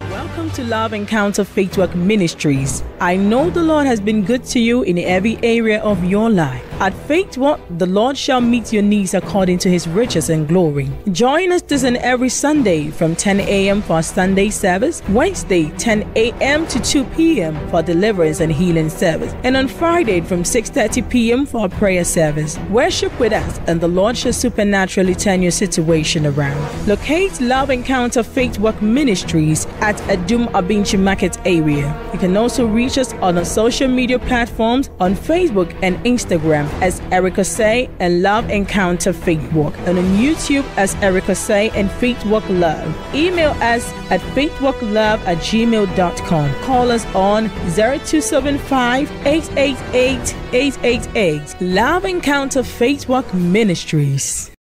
Welcome 0.00 0.50
to 0.52 0.64
Love 0.64 0.92
Encounter 0.94 1.44
Faith 1.44 1.76
Walk 1.76 1.94
Ministries. 1.94 2.82
I 3.00 3.16
know 3.16 3.50
the 3.50 3.62
Lord 3.62 3.86
has 3.86 4.00
been 4.00 4.24
good 4.24 4.44
to 4.46 4.58
you 4.58 4.82
in 4.82 4.98
every 4.98 5.38
area 5.42 5.80
of 5.82 6.02
your 6.04 6.30
life. 6.30 6.64
At 6.80 6.92
Faith 6.92 7.36
Walk, 7.36 7.60
the 7.78 7.86
Lord 7.86 8.16
shall 8.18 8.40
meet 8.40 8.72
your 8.72 8.82
needs 8.82 9.14
according 9.14 9.58
to 9.58 9.70
his 9.70 9.86
riches 9.86 10.30
and 10.30 10.48
glory. 10.48 10.90
Join 11.12 11.52
us 11.52 11.62
this 11.62 11.84
and 11.84 11.96
every 11.98 12.30
Sunday 12.30 12.90
from 12.90 13.14
10 13.14 13.40
a.m. 13.40 13.82
for 13.82 14.02
Sunday 14.02 14.50
service, 14.50 15.02
Wednesday 15.10 15.70
10 15.78 16.10
a.m. 16.16 16.66
to 16.66 16.80
2 16.80 17.04
p.m. 17.16 17.68
for 17.68 17.82
deliverance 17.82 18.40
and 18.40 18.52
healing 18.52 18.90
service, 18.90 19.34
and 19.44 19.56
on 19.56 19.68
Friday 19.68 20.20
from 20.20 20.42
6:30 20.42 21.08
p.m. 21.08 21.46
for 21.46 21.68
prayer 21.68 22.04
service. 22.04 22.58
Worship 22.70 23.16
with 23.20 23.32
us, 23.32 23.60
and 23.66 23.80
the 23.80 23.88
Lord 23.88 24.16
shall 24.16 24.32
supernaturally 24.32 24.93
turn 25.14 25.42
your 25.42 25.50
situation 25.50 26.26
around. 26.26 26.86
Locate 26.86 27.40
Love 27.40 27.70
Encounter 27.70 28.22
Faith 28.22 28.58
Walk 28.58 28.80
Ministries 28.80 29.66
at 29.80 29.96
Adum 30.08 30.46
Abinchi 30.52 30.98
Market 30.98 31.36
area. 31.44 31.92
You 32.12 32.18
can 32.18 32.36
also 32.36 32.66
reach 32.66 32.96
us 32.98 33.12
on 33.14 33.36
our 33.38 33.44
social 33.44 33.88
media 33.88 34.18
platforms 34.18 34.90
on 35.00 35.14
Facebook 35.14 35.76
and 35.82 35.96
Instagram 36.04 36.68
as 36.80 37.00
Erica 37.10 37.44
Say 37.44 37.90
and 37.98 38.22
Love 38.22 38.48
Encounter 38.50 39.12
Faith 39.12 39.52
Walk, 39.52 39.74
and 39.86 39.98
on 39.98 40.04
YouTube 40.16 40.64
as 40.76 40.94
Erica 40.96 41.34
Say 41.34 41.70
and 41.70 41.90
Faith 41.92 42.24
Walk 42.26 42.48
Love. 42.48 42.86
Email 43.14 43.50
us 43.62 43.92
at 44.10 44.20
faithwalklove 44.34 45.18
at 45.26 45.38
gmail.com. 45.38 46.54
Call 46.62 46.90
us 46.90 47.04
on 47.14 47.48
0275 47.74 49.10
888 49.26 50.36
888. 50.52 51.60
Love 51.60 52.04
Encounter 52.04 52.62
Faith 52.62 53.08
Walk 53.08 53.32
Ministries. 53.34 54.53